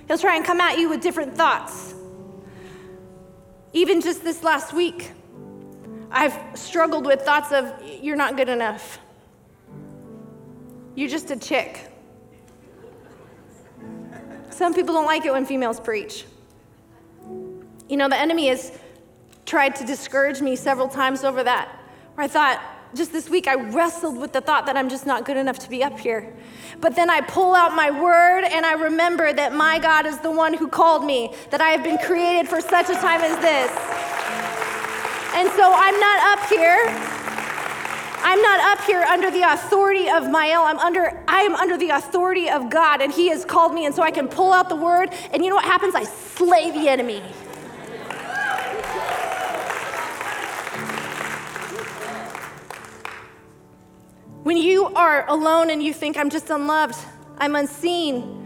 He'll 0.07 0.17
try 0.17 0.35
and 0.35 0.45
come 0.45 0.61
at 0.61 0.77
you 0.77 0.89
with 0.89 1.01
different 1.01 1.35
thoughts. 1.35 1.95
Even 3.73 4.01
just 4.01 4.23
this 4.23 4.43
last 4.43 4.73
week, 4.73 5.11
I've 6.11 6.37
struggled 6.55 7.05
with 7.05 7.21
thoughts 7.21 7.51
of, 7.51 7.73
you're 8.01 8.17
not 8.17 8.35
good 8.35 8.49
enough. 8.49 8.99
You're 10.95 11.09
just 11.09 11.31
a 11.31 11.37
chick. 11.37 11.87
Some 14.49 14.73
people 14.73 14.93
don't 14.93 15.05
like 15.05 15.25
it 15.25 15.31
when 15.31 15.45
females 15.45 15.79
preach. 15.79 16.25
You 17.87 17.97
know, 17.97 18.09
the 18.09 18.17
enemy 18.17 18.47
has 18.49 18.77
tried 19.45 19.75
to 19.77 19.85
discourage 19.85 20.41
me 20.41 20.55
several 20.55 20.89
times 20.89 21.23
over 21.23 21.43
that. 21.43 21.69
Where 22.15 22.25
I 22.25 22.27
thought, 22.27 22.61
just 22.93 23.13
this 23.13 23.29
week, 23.29 23.47
I 23.47 23.55
wrestled 23.55 24.17
with 24.17 24.33
the 24.33 24.41
thought 24.41 24.65
that 24.65 24.75
I'm 24.75 24.89
just 24.89 25.05
not 25.05 25.23
good 25.23 25.37
enough 25.37 25.59
to 25.59 25.69
be 25.69 25.81
up 25.81 25.97
here. 25.97 26.33
But 26.81 26.95
then 26.95 27.09
I 27.09 27.21
pull 27.21 27.55
out 27.55 27.73
my 27.73 27.89
word 27.89 28.43
and 28.43 28.65
I 28.65 28.73
remember 28.73 29.31
that 29.31 29.53
my 29.53 29.79
God 29.79 30.05
is 30.05 30.19
the 30.19 30.31
one 30.31 30.53
who 30.53 30.67
called 30.67 31.05
me, 31.05 31.33
that 31.51 31.61
I 31.61 31.69
have 31.69 31.83
been 31.83 31.97
created 31.99 32.49
for 32.49 32.59
such 32.59 32.89
a 32.89 32.95
time 32.95 33.21
as 33.21 33.37
this. 33.39 34.50
And 35.33 35.49
so 35.51 35.73
I'm 35.73 35.99
not 35.99 36.39
up 36.39 36.49
here 36.49 37.11
I'm 38.23 38.41
not 38.43 38.77
up 38.77 38.85
here 38.85 39.01
under 39.01 39.31
the 39.31 39.41
authority 39.41 40.07
of 40.07 40.29
Mael. 40.29 40.63
I'm 40.63 40.77
under, 40.77 41.23
I 41.27 41.41
am 41.41 41.55
under 41.55 41.75
the 41.75 41.89
authority 41.89 42.49
of 42.49 42.69
God, 42.69 43.01
and 43.01 43.11
He 43.11 43.29
has 43.29 43.43
called 43.43 43.73
me, 43.73 43.85
and 43.87 43.95
so 43.95 44.03
I 44.03 44.11
can 44.11 44.27
pull 44.27 44.53
out 44.53 44.69
the 44.69 44.75
word, 44.75 45.09
and 45.33 45.43
you 45.43 45.49
know 45.49 45.55
what 45.55 45.65
happens? 45.65 45.95
I 45.95 46.03
slay 46.03 46.69
the 46.69 46.87
enemy. 46.87 47.23
When 54.43 54.57
you 54.57 54.85
are 54.93 55.27
alone 55.27 55.71
and 55.71 55.81
you 55.81 55.91
think, 55.91 56.15
I'm 56.15 56.29
just 56.29 56.49
unloved, 56.51 56.95
I'm 57.39 57.55
unseen, 57.55 58.37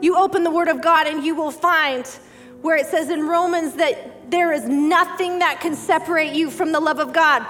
you 0.00 0.16
open 0.16 0.42
the 0.42 0.50
Word 0.50 0.68
of 0.68 0.82
God 0.82 1.06
and 1.06 1.24
you 1.24 1.34
will 1.34 1.50
find 1.50 2.06
where 2.60 2.76
it 2.76 2.86
says 2.86 3.08
in 3.08 3.26
Romans 3.26 3.74
that 3.74 4.13
there 4.28 4.52
is 4.52 4.64
nothing 4.64 5.40
that 5.40 5.60
can 5.60 5.74
separate 5.74 6.32
you 6.32 6.50
from 6.50 6.72
the 6.72 6.80
love 6.80 6.98
of 6.98 7.12
God. 7.12 7.46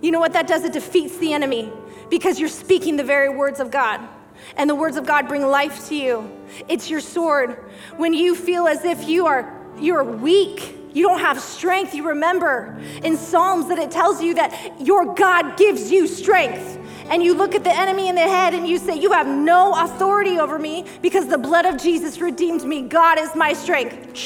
You 0.00 0.10
know 0.10 0.20
what 0.20 0.32
that 0.32 0.46
does? 0.46 0.64
It 0.64 0.72
defeats 0.72 1.16
the 1.18 1.32
enemy 1.32 1.72
because 2.10 2.40
you're 2.40 2.48
speaking 2.48 2.96
the 2.96 3.04
very 3.04 3.28
words 3.28 3.60
of 3.60 3.70
God. 3.70 4.00
And 4.56 4.68
the 4.68 4.74
words 4.74 4.96
of 4.96 5.06
God 5.06 5.28
bring 5.28 5.46
life 5.46 5.88
to 5.88 5.94
you. 5.94 6.30
It's 6.68 6.90
your 6.90 7.00
sword. 7.00 7.70
When 7.96 8.12
you 8.12 8.34
feel 8.34 8.66
as 8.66 8.84
if 8.84 9.08
you 9.08 9.26
are 9.26 9.58
you're 9.80 10.04
weak, 10.04 10.76
you 10.92 11.06
don't 11.06 11.20
have 11.20 11.40
strength, 11.40 11.94
you 11.94 12.06
remember 12.06 12.78
in 13.02 13.16
Psalms 13.16 13.68
that 13.68 13.78
it 13.78 13.90
tells 13.90 14.22
you 14.22 14.34
that 14.34 14.80
your 14.80 15.14
God 15.14 15.56
gives 15.56 15.90
you 15.90 16.06
strength. 16.06 16.78
And 17.12 17.22
you 17.22 17.34
look 17.34 17.54
at 17.54 17.62
the 17.62 17.70
enemy 17.70 18.08
in 18.08 18.14
the 18.14 18.22
head 18.22 18.54
and 18.54 18.66
you 18.66 18.78
say, 18.78 18.96
You 18.96 19.12
have 19.12 19.26
no 19.26 19.74
authority 19.74 20.38
over 20.38 20.58
me 20.58 20.86
because 21.02 21.26
the 21.26 21.36
blood 21.36 21.66
of 21.66 21.76
Jesus 21.76 22.22
redeemed 22.22 22.64
me. 22.64 22.80
God 22.80 23.18
is 23.18 23.34
my 23.34 23.52
strength. 23.52 24.16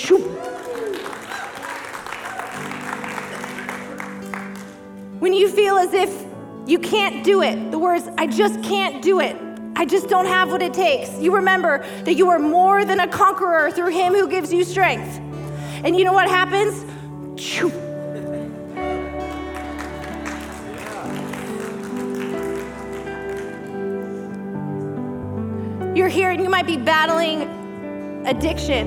When 5.19 5.33
you 5.33 5.49
feel 5.49 5.79
as 5.79 5.93
if 5.95 6.25
you 6.67 6.79
can't 6.79 7.25
do 7.25 7.43
it, 7.43 7.73
the 7.73 7.79
words, 7.79 8.09
I 8.17 8.29
just 8.29 8.63
can't 8.63 9.03
do 9.03 9.19
it. 9.19 9.37
I 9.75 9.85
just 9.85 10.09
don't 10.09 10.27
have 10.27 10.53
what 10.53 10.63
it 10.63 10.73
takes. 10.73 11.13
You 11.19 11.35
remember 11.35 11.85
that 12.05 12.15
you 12.15 12.31
are 12.31 12.39
more 12.39 12.85
than 12.85 13.01
a 13.01 13.09
conqueror 13.09 13.73
through 13.73 13.91
him 13.91 14.15
who 14.15 14.29
gives 14.29 14.53
you 14.53 14.63
strength. 14.63 15.19
And 15.85 15.97
you 15.97 16.05
know 16.05 16.13
what 16.13 16.29
happens? 16.29 16.85
You're 25.97 26.09
here 26.09 26.31
and 26.31 26.43
you 26.43 26.51
might 26.51 26.67
be 26.67 26.77
battling 26.77 27.45
addiction. 28.27 28.87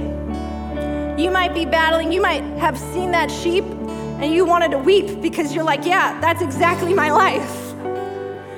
You 1.18 1.32
might 1.32 1.56
be 1.56 1.66
battling, 1.66 2.12
you 2.12 2.22
might 2.22 2.44
have 2.60 2.78
seen 2.78 3.10
that 3.14 3.32
sheep 3.32 3.64
and 3.64 4.32
you 4.32 4.46
wanted 4.46 4.70
to 4.70 4.78
weep 4.78 5.20
because 5.20 5.56
you're 5.56 5.64
like, 5.64 5.86
yeah, 5.86 6.22
that's 6.22 6.44
exactly 6.44 6.94
my 6.94 7.10
life. 7.10 7.74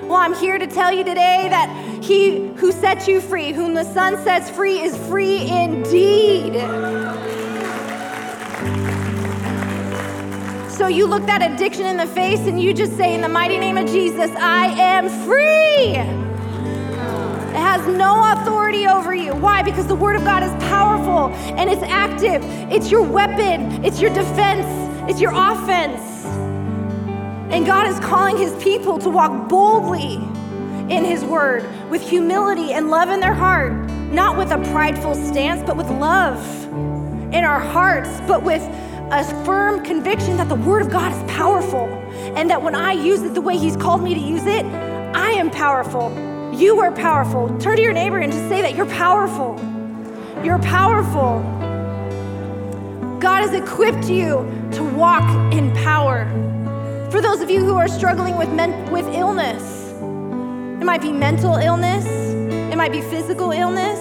Well, 0.03 0.17
I'm 0.17 0.35
here 0.35 0.57
to 0.57 0.67
tell 0.67 0.91
you 0.91 1.05
today 1.05 1.47
that 1.49 2.03
he 2.03 2.49
who 2.57 2.73
sets 2.73 3.07
you 3.07 3.21
free, 3.21 3.53
whom 3.53 3.73
the 3.73 3.85
Son 3.85 4.21
sets 4.21 4.49
free, 4.49 4.81
is 4.81 4.97
free 5.07 5.49
indeed. 5.49 6.55
So 10.71 10.87
you 10.87 11.07
look 11.07 11.25
that 11.27 11.41
addiction 11.41 11.85
in 11.85 11.95
the 11.95 12.07
face 12.07 12.41
and 12.41 12.61
you 12.61 12.73
just 12.73 12.97
say, 12.97 13.15
In 13.15 13.21
the 13.21 13.29
mighty 13.29 13.57
name 13.57 13.77
of 13.77 13.87
Jesus, 13.87 14.29
I 14.31 14.65
am 14.77 15.07
free. 15.25 16.20
It 17.51 17.57
has 17.57 17.85
no 17.85 18.31
authority 18.31 18.87
over 18.87 19.13
you. 19.13 19.35
Why? 19.35 19.61
Because 19.61 19.85
the 19.85 19.95
Word 19.95 20.15
of 20.15 20.23
God 20.23 20.41
is 20.41 20.51
powerful 20.69 21.27
and 21.57 21.69
it's 21.69 21.83
active. 21.83 22.41
It's 22.71 22.89
your 22.89 23.01
weapon, 23.01 23.83
it's 23.83 23.99
your 23.99 24.09
defense, 24.09 24.65
it's 25.09 25.19
your 25.19 25.33
offense. 25.33 25.99
And 27.53 27.65
God 27.65 27.87
is 27.87 27.99
calling 27.99 28.37
His 28.37 28.53
people 28.63 28.97
to 28.99 29.09
walk 29.09 29.49
boldly 29.49 30.15
in 30.89 31.03
His 31.03 31.25
Word 31.25 31.67
with 31.89 32.01
humility 32.01 32.71
and 32.71 32.89
love 32.89 33.09
in 33.09 33.19
their 33.19 33.33
heart, 33.33 33.73
not 34.13 34.37
with 34.37 34.51
a 34.51 34.57
prideful 34.71 35.13
stance, 35.13 35.61
but 35.61 35.75
with 35.75 35.89
love 35.89 36.39
in 37.33 37.43
our 37.43 37.59
hearts, 37.59 38.21
but 38.27 38.43
with 38.43 38.61
a 39.11 39.25
firm 39.43 39.83
conviction 39.83 40.37
that 40.37 40.47
the 40.47 40.55
Word 40.55 40.83
of 40.83 40.89
God 40.89 41.11
is 41.11 41.31
powerful 41.33 41.89
and 42.37 42.49
that 42.49 42.61
when 42.61 42.75
I 42.75 42.93
use 42.93 43.23
it 43.23 43.33
the 43.33 43.41
way 43.41 43.57
He's 43.57 43.75
called 43.75 44.01
me 44.01 44.13
to 44.13 44.21
use 44.21 44.45
it, 44.45 44.65
I 44.65 45.31
am 45.31 45.51
powerful. 45.51 46.30
You 46.53 46.79
are 46.81 46.91
powerful. 46.91 47.57
Turn 47.59 47.77
to 47.77 47.81
your 47.81 47.93
neighbor 47.93 48.19
and 48.19 48.31
just 48.31 48.47
say 48.49 48.61
that 48.61 48.75
you're 48.75 48.85
powerful. 48.85 49.59
You're 50.43 50.59
powerful. 50.59 51.39
God 53.19 53.41
has 53.41 53.53
equipped 53.53 54.09
you 54.09 54.45
to 54.73 54.83
walk 54.83 55.23
in 55.53 55.71
power. 55.73 56.25
For 57.09 57.21
those 57.21 57.41
of 57.41 57.49
you 57.49 57.63
who 57.63 57.75
are 57.75 57.87
struggling 57.87 58.37
with, 58.37 58.49
men- 58.49 58.91
with 58.91 59.07
illness, 59.13 59.91
it 60.81 60.85
might 60.85 61.01
be 61.01 61.11
mental 61.11 61.55
illness, 61.55 62.05
it 62.05 62.75
might 62.75 62.91
be 62.91 63.01
physical 63.01 63.51
illness, 63.51 63.99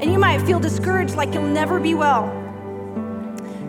and 0.00 0.12
you 0.12 0.18
might 0.18 0.40
feel 0.42 0.60
discouraged 0.60 1.16
like 1.16 1.34
you'll 1.34 1.42
never 1.42 1.80
be 1.80 1.94
well. 1.94 2.26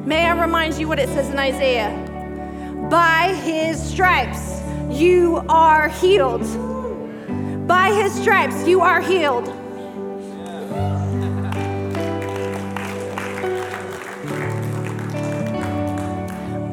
May 0.05 0.25
I 0.25 0.39
remind 0.39 0.75
you 0.75 0.87
what 0.87 0.99
it 0.99 1.09
says 1.09 1.29
in 1.29 1.39
Isaiah? 1.39 2.87
By 2.89 3.33
his 3.43 3.81
stripes, 3.81 4.61
you 4.89 5.43
are 5.47 5.89
healed. 5.89 6.70
By 7.71 7.93
his 7.93 8.13
stripes, 8.13 8.67
you 8.67 8.81
are 8.81 8.99
healed. 8.99 9.47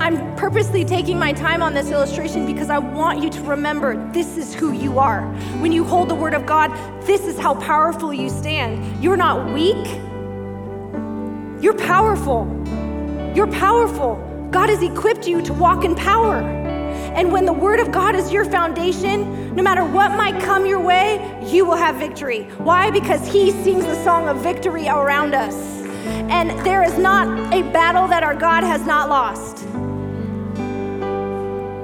I'm 0.00 0.34
purposely 0.34 0.84
taking 0.84 1.16
my 1.16 1.32
time 1.32 1.62
on 1.62 1.72
this 1.72 1.92
illustration 1.92 2.46
because 2.46 2.68
I 2.68 2.78
want 2.78 3.22
you 3.22 3.30
to 3.30 3.42
remember 3.44 4.10
this 4.12 4.36
is 4.36 4.52
who 4.52 4.72
you 4.72 4.98
are. 4.98 5.22
When 5.60 5.70
you 5.70 5.84
hold 5.84 6.08
the 6.08 6.16
Word 6.16 6.34
of 6.34 6.46
God, 6.46 6.72
this 7.06 7.20
is 7.28 7.38
how 7.38 7.54
powerful 7.54 8.12
you 8.12 8.28
stand. 8.28 9.00
You're 9.00 9.16
not 9.16 9.54
weak, 9.54 9.86
you're 11.62 11.78
powerful. 11.78 12.44
You're 13.36 13.52
powerful. 13.52 14.16
God 14.50 14.68
has 14.68 14.82
equipped 14.82 15.28
you 15.28 15.42
to 15.42 15.52
walk 15.52 15.84
in 15.84 15.94
power. 15.94 16.57
And 17.14 17.32
when 17.32 17.44
the 17.44 17.52
Word 17.52 17.80
of 17.80 17.90
God 17.90 18.14
is 18.14 18.32
your 18.32 18.44
foundation, 18.44 19.54
no 19.54 19.62
matter 19.62 19.84
what 19.84 20.12
might 20.12 20.40
come 20.42 20.66
your 20.66 20.80
way, 20.80 21.38
you 21.44 21.64
will 21.64 21.76
have 21.76 21.96
victory. 21.96 22.44
Why? 22.58 22.90
Because 22.90 23.26
He 23.26 23.50
sings 23.50 23.84
the 23.84 24.02
song 24.04 24.28
of 24.28 24.38
victory 24.38 24.88
around 24.88 25.34
us. 25.34 25.54
And 26.30 26.50
there 26.64 26.82
is 26.82 26.98
not 26.98 27.52
a 27.52 27.62
battle 27.72 28.06
that 28.08 28.22
our 28.22 28.34
God 28.34 28.64
has 28.64 28.86
not 28.86 29.08
lost. 29.08 29.66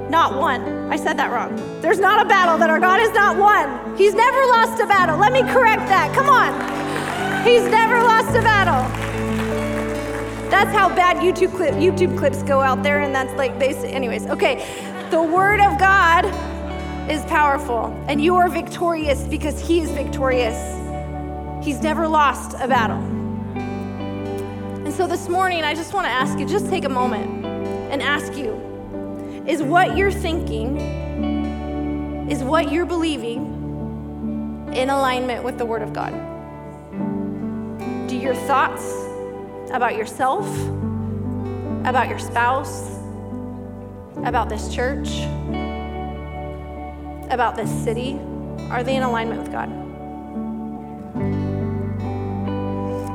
Not 0.09 0.39
one. 0.39 0.91
I 0.91 0.95
said 0.95 1.17
that 1.17 1.31
wrong. 1.31 1.55
There's 1.81 1.99
not 1.99 2.25
a 2.25 2.29
battle 2.29 2.57
that 2.57 2.69
our 2.69 2.79
God 2.79 2.99
has 2.99 3.11
not 3.13 3.37
won. 3.37 3.97
He's 3.97 4.13
never 4.13 4.37
lost 4.45 4.81
a 4.81 4.87
battle. 4.87 5.17
Let 5.17 5.33
me 5.33 5.41
correct 5.41 5.87
that. 5.89 6.13
Come 6.13 6.29
on. 6.29 6.53
He's 7.45 7.63
never 7.63 8.01
lost 8.01 8.29
a 8.29 8.41
battle. 8.41 8.89
That's 10.49 10.71
how 10.71 10.87
bad 10.89 11.17
YouTube 11.17 11.55
clip 11.55 11.73
YouTube 11.73 12.17
clips 12.17 12.43
go 12.43 12.61
out 12.61 12.81
there, 12.81 13.01
and 13.01 13.13
that's 13.13 13.33
like 13.33 13.59
they. 13.59 13.75
Anyways, 13.75 14.27
okay. 14.27 14.63
The 15.11 15.21
Word 15.21 15.59
of 15.59 15.77
God 15.77 16.25
is 17.09 17.23
powerful, 17.25 17.85
and 18.07 18.19
you 18.19 18.35
are 18.37 18.49
victorious 18.49 19.21
because 19.27 19.59
He 19.59 19.79
is 19.79 19.91
victorious. 19.91 20.57
He's 21.63 21.79
never 21.81 22.07
lost 22.07 22.55
a 22.59 22.67
battle. 22.67 22.97
And 24.83 24.91
so 24.91 25.05
this 25.05 25.29
morning, 25.29 25.63
I 25.63 25.75
just 25.75 25.93
want 25.93 26.07
to 26.07 26.11
ask 26.11 26.39
you, 26.39 26.47
just 26.47 26.69
take 26.69 26.85
a 26.85 26.89
moment 26.89 27.45
and 27.45 28.01
ask 28.01 28.35
you 28.35 28.53
is 29.45 29.61
what 29.61 29.95
you're 29.95 30.11
thinking, 30.11 30.77
is 32.27 32.43
what 32.43 32.71
you're 32.71 32.87
believing 32.87 34.71
in 34.73 34.89
alignment 34.89 35.43
with 35.43 35.59
the 35.59 35.65
Word 35.65 35.83
of 35.83 35.93
God? 35.93 36.13
Do 38.09 38.17
your 38.17 38.33
thoughts 38.33 38.91
about 39.71 39.95
yourself, 39.95 40.47
about 41.85 42.09
your 42.09 42.17
spouse, 42.17 42.94
about 44.25 44.49
this 44.49 44.73
church, 44.73 45.21
about 47.29 47.55
this 47.55 47.69
city, 47.83 48.19
are 48.71 48.83
they 48.83 48.95
in 48.95 49.03
alignment 49.03 49.39
with 49.39 49.51
God? 49.51 49.69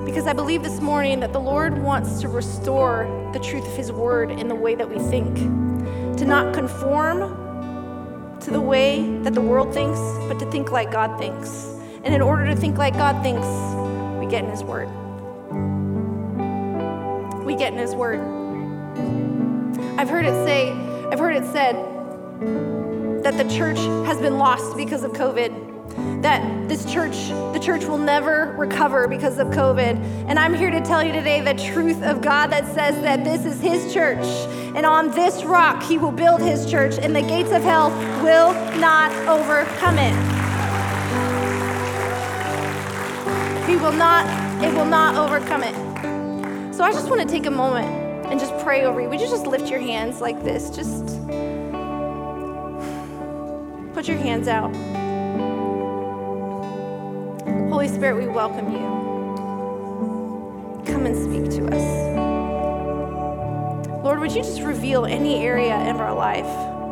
Because 0.05 0.29
I 0.29 0.33
believe 0.33 0.63
this 0.63 0.81
morning 0.81 1.19
that 1.21 1.33
the 1.33 1.41
Lord 1.41 1.83
wants 1.83 2.21
to 2.21 2.29
restore 2.29 3.31
the 3.33 3.41
truth 3.41 3.67
of 3.67 3.77
His 3.77 3.91
Word 3.91 4.31
in 4.31 4.47
the 4.47 4.55
way 4.55 4.77
that 4.77 4.89
we 4.89 4.99
think 4.99 5.37
to 6.19 6.25
not 6.25 6.55
conform 6.55 8.39
to 8.41 8.51
the 8.51 8.61
way 8.61 9.19
that 9.23 9.35
the 9.35 9.41
world 9.41 9.75
thinks, 9.75 9.99
but 10.29 10.39
to 10.39 10.51
think 10.51 10.71
like 10.71 10.93
God 10.93 11.19
thinks. 11.19 11.67
And 12.05 12.15
in 12.15 12.23
order 12.23 12.47
to 12.47 12.55
think 12.55 12.79
like 12.79 12.95
God 12.95 13.21
thinks, 13.23 13.47
we 14.19 14.27
get 14.31 14.45
in 14.45 14.51
His 14.51 14.63
Word. 14.63 14.89
We 17.45 17.57
get 17.57 17.73
in 17.73 17.79
His 17.79 17.95
Word. 17.97 18.21
I've 19.99 20.09
heard 20.09 20.25
it 20.25 20.35
say, 20.47 20.90
I've 21.13 21.19
heard 21.19 21.35
it 21.35 21.45
said 21.53 21.75
that 23.25 23.37
the 23.37 23.43
church 23.53 23.79
has 24.07 24.19
been 24.19 24.39
lost 24.39 24.77
because 24.77 25.03
of 25.03 25.11
COVID 25.11 26.23
that 26.23 26.69
this 26.69 26.85
church, 26.85 27.29
the 27.53 27.59
church 27.59 27.85
will 27.85 27.99
never 27.99 28.55
recover 28.57 29.09
because 29.09 29.39
of 29.39 29.49
COVID. 29.49 29.97
And 30.29 30.39
I'm 30.39 30.55
here 30.55 30.71
to 30.71 30.81
tell 30.81 31.03
you 31.03 31.13
today 31.13 31.41
the 31.41 31.55
truth 31.55 32.03
of 32.05 32.21
God 32.21 32.53
that 32.53 32.65
says 32.75 33.01
that 33.03 33.25
this 33.25 33.45
is 33.45 33.61
His 33.61 33.93
church. 33.93 34.25
And 34.77 34.87
on 34.87 35.11
this 35.11 35.43
rock, 35.43 35.83
He 35.83 35.99
will 35.99 36.13
build 36.13 36.41
His 36.41 36.71
church, 36.71 36.97
and 36.97 37.15
the 37.15 37.23
gates 37.23 37.51
of 37.51 37.63
hell 37.63 37.91
will 38.23 38.53
not 38.79 39.11
overcome 39.27 39.99
it. 39.99 40.15
He 43.69 43.77
will 43.77 43.93
not, 43.93 44.25
it 44.63 44.73
will 44.75 44.85
not 44.85 45.17
overcome 45.17 45.65
it. 45.65 45.75
So 46.73 46.85
I 46.85 46.93
just 46.93 47.11
want 47.11 47.21
to 47.21 47.27
take 47.27 47.47
a 47.47 47.51
moment 47.51 48.00
and 48.31 48.39
just 48.39 48.57
pray 48.65 48.85
over 48.85 49.01
you. 49.01 49.09
Would 49.09 49.21
you 49.21 49.29
just 49.29 49.47
lift 49.47 49.69
your 49.69 49.81
hands 49.81 50.21
like 50.21 50.43
this? 50.45 50.71
Just 50.71 51.07
put 53.93 54.07
your 54.07 54.17
hands 54.17 54.47
out. 54.47 54.73
Holy 57.71 57.89
Spirit, 57.89 58.17
we 58.17 58.29
welcome 58.29 58.71
you. 58.73 59.01
Come 60.87 61.07
and 61.07 61.17
speak 61.17 61.51
to 61.59 61.67
us. 61.75 62.11
Lord, 64.05 64.21
would 64.21 64.33
you 64.33 64.43
just 64.43 64.63
reveal 64.63 65.07
any 65.07 65.45
area 65.45 65.77
of 65.91 66.01
our 66.01 66.15
life, 66.15 66.47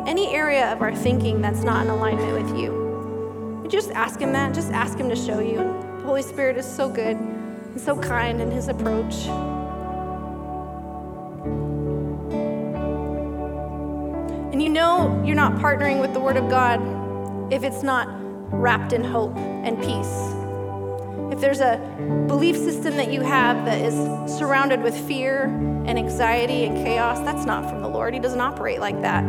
any 0.07 0.33
area 0.33 0.71
of 0.71 0.81
our 0.81 0.93
thinking 0.93 1.41
that's 1.41 1.63
not 1.63 1.83
in 1.85 1.89
alignment 1.89 2.33
with 2.33 2.57
you? 2.57 3.59
Would 3.61 3.73
you 3.73 3.79
just 3.79 3.91
ask 3.91 4.19
Him 4.19 4.33
that? 4.33 4.53
Just 4.53 4.71
ask 4.71 4.97
Him 4.97 5.09
to 5.09 5.15
show 5.15 5.39
you. 5.39 5.57
The 5.57 6.03
Holy 6.05 6.21
Spirit 6.21 6.57
is 6.57 6.65
so 6.65 6.89
good 6.89 7.17
and 7.17 7.79
so 7.79 7.97
kind 7.97 8.41
in 8.41 8.51
His 8.51 8.67
approach. 8.67 9.27
And 14.59 14.65
you 14.65 14.73
know 14.73 15.23
you're 15.25 15.37
not 15.37 15.53
partnering 15.53 16.01
with 16.01 16.13
the 16.13 16.19
Word 16.19 16.35
of 16.35 16.49
God 16.49 16.81
if 17.49 17.63
it's 17.63 17.81
not 17.81 18.09
wrapped 18.51 18.91
in 18.91 19.05
hope 19.05 19.37
and 19.37 19.77
peace. 19.77 21.33
If 21.33 21.39
there's 21.39 21.61
a 21.61 21.77
belief 22.27 22.57
system 22.57 22.97
that 22.97 23.09
you 23.09 23.21
have 23.21 23.63
that 23.63 23.79
is 23.79 23.93
surrounded 24.37 24.83
with 24.83 24.97
fear 25.07 25.45
and 25.45 25.97
anxiety 25.97 26.65
and 26.65 26.75
chaos, 26.75 27.19
that's 27.19 27.45
not 27.45 27.69
from 27.69 27.81
the 27.81 27.87
Lord. 27.87 28.13
He 28.13 28.19
doesn't 28.19 28.41
operate 28.41 28.81
like 28.81 29.01
that. 29.01 29.23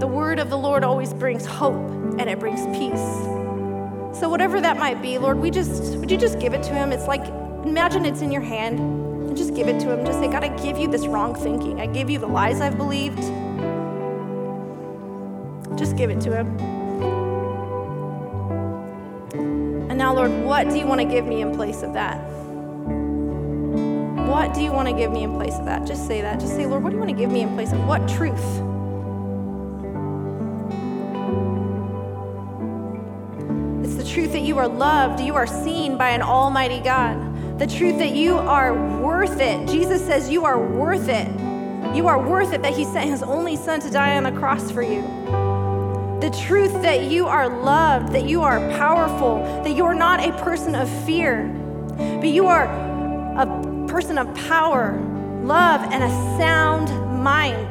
The 0.00 0.06
word 0.06 0.38
of 0.38 0.48
the 0.48 0.56
Lord 0.56 0.82
always 0.82 1.12
brings 1.12 1.44
hope 1.44 1.90
and 2.18 2.30
it 2.30 2.40
brings 2.40 2.64
peace. 2.78 4.18
So 4.18 4.30
whatever 4.30 4.58
that 4.58 4.78
might 4.78 5.02
be, 5.02 5.18
Lord, 5.18 5.38
we 5.38 5.50
just 5.50 5.98
would 5.98 6.10
you 6.10 6.16
just 6.16 6.38
give 6.38 6.54
it 6.54 6.62
to 6.62 6.72
him? 6.72 6.92
It's 6.92 7.06
like 7.06 7.26
imagine 7.66 8.06
it's 8.06 8.22
in 8.22 8.32
your 8.32 8.40
hand 8.40 8.78
and 8.78 9.36
just 9.36 9.54
give 9.54 9.68
it 9.68 9.78
to 9.80 9.92
him. 9.92 10.06
Just 10.06 10.18
say, 10.18 10.28
God, 10.28 10.44
I 10.44 10.48
give 10.64 10.78
you 10.78 10.88
this 10.88 11.06
wrong 11.06 11.34
thinking. 11.34 11.78
I 11.78 11.84
give 11.84 12.08
you 12.08 12.18
the 12.18 12.26
lies 12.26 12.62
I've 12.62 12.78
believed. 12.78 13.22
Just 15.76 15.96
give 15.96 16.10
it 16.10 16.20
to 16.22 16.34
him. 16.34 16.46
And 19.90 19.98
now, 19.98 20.14
Lord, 20.14 20.30
what 20.42 20.68
do 20.70 20.76
you 20.76 20.86
want 20.86 21.00
to 21.00 21.06
give 21.06 21.26
me 21.26 21.42
in 21.42 21.54
place 21.54 21.82
of 21.82 21.92
that? 21.92 22.18
What 24.26 24.54
do 24.54 24.62
you 24.62 24.72
want 24.72 24.88
to 24.88 24.94
give 24.94 25.12
me 25.12 25.22
in 25.22 25.34
place 25.34 25.54
of 25.54 25.66
that? 25.66 25.86
Just 25.86 26.06
say 26.06 26.22
that. 26.22 26.40
Just 26.40 26.54
say, 26.56 26.66
Lord, 26.66 26.82
what 26.82 26.90
do 26.90 26.96
you 26.96 27.00
want 27.00 27.10
to 27.10 27.16
give 27.16 27.30
me 27.30 27.42
in 27.42 27.54
place 27.54 27.72
of 27.72 27.86
what 27.86 28.08
truth? 28.08 28.34
It's 33.84 33.96
the 33.96 34.04
truth 34.04 34.32
that 34.32 34.42
you 34.42 34.58
are 34.58 34.68
loved, 34.68 35.20
you 35.20 35.34
are 35.34 35.46
seen 35.46 35.96
by 35.96 36.10
an 36.10 36.22
almighty 36.22 36.80
God. 36.80 37.58
The 37.58 37.66
truth 37.66 37.98
that 37.98 38.14
you 38.14 38.34
are 38.34 38.74
worth 39.00 39.40
it. 39.40 39.68
Jesus 39.68 40.04
says 40.04 40.28
you 40.28 40.44
are 40.44 40.58
worth 40.58 41.08
it. 41.08 41.28
You 41.94 42.06
are 42.08 42.20
worth 42.20 42.52
it 42.52 42.62
that 42.62 42.74
He 42.74 42.84
sent 42.84 43.08
His 43.08 43.22
only 43.22 43.56
Son 43.56 43.80
to 43.80 43.90
die 43.90 44.16
on 44.16 44.24
the 44.24 44.32
cross 44.32 44.70
for 44.70 44.82
you 44.82 45.02
the 46.26 46.36
truth 46.38 46.72
that 46.82 47.04
you 47.04 47.28
are 47.28 47.48
loved, 47.48 48.12
that 48.12 48.24
you 48.24 48.42
are 48.42 48.58
powerful, 48.70 49.38
that 49.62 49.76
you 49.76 49.84
are 49.84 49.94
not 49.94 50.18
a 50.18 50.32
person 50.42 50.74
of 50.74 50.90
fear, 51.04 51.46
but 51.96 52.28
you 52.30 52.48
are 52.48 52.64
a 53.38 53.86
person 53.86 54.18
of 54.18 54.26
power, 54.34 55.00
love, 55.44 55.82
and 55.92 56.02
a 56.02 56.08
sound 56.36 56.88
mind. 57.22 57.70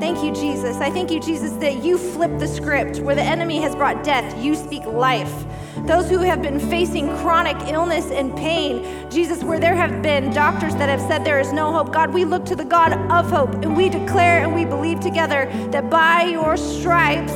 Thank 0.00 0.22
you, 0.22 0.34
Jesus. 0.34 0.76
I 0.76 0.90
thank 0.90 1.10
you, 1.10 1.18
Jesus, 1.18 1.52
that 1.52 1.82
you 1.82 1.96
flip 1.96 2.38
the 2.38 2.46
script. 2.46 2.98
Where 2.98 3.14
the 3.14 3.22
enemy 3.22 3.56
has 3.62 3.74
brought 3.74 4.04
death, 4.04 4.44
you 4.44 4.54
speak 4.54 4.84
life. 4.84 5.46
Those 5.86 6.08
who 6.08 6.18
have 6.18 6.42
been 6.42 6.60
facing 6.60 7.08
chronic 7.18 7.56
illness 7.68 8.10
and 8.10 8.36
pain, 8.36 9.10
Jesus, 9.10 9.42
where 9.42 9.58
there 9.58 9.74
have 9.74 10.02
been 10.02 10.32
doctors 10.32 10.74
that 10.76 10.88
have 10.88 11.00
said 11.00 11.24
there 11.24 11.40
is 11.40 11.52
no 11.52 11.72
hope, 11.72 11.92
God, 11.92 12.12
we 12.12 12.24
look 12.24 12.44
to 12.46 12.56
the 12.56 12.64
God 12.64 12.92
of 13.10 13.30
hope 13.30 13.54
and 13.62 13.76
we 13.76 13.88
declare 13.88 14.42
and 14.42 14.54
we 14.54 14.64
believe 14.64 15.00
together 15.00 15.50
that 15.70 15.90
by 15.90 16.24
your 16.24 16.56
stripes 16.56 17.32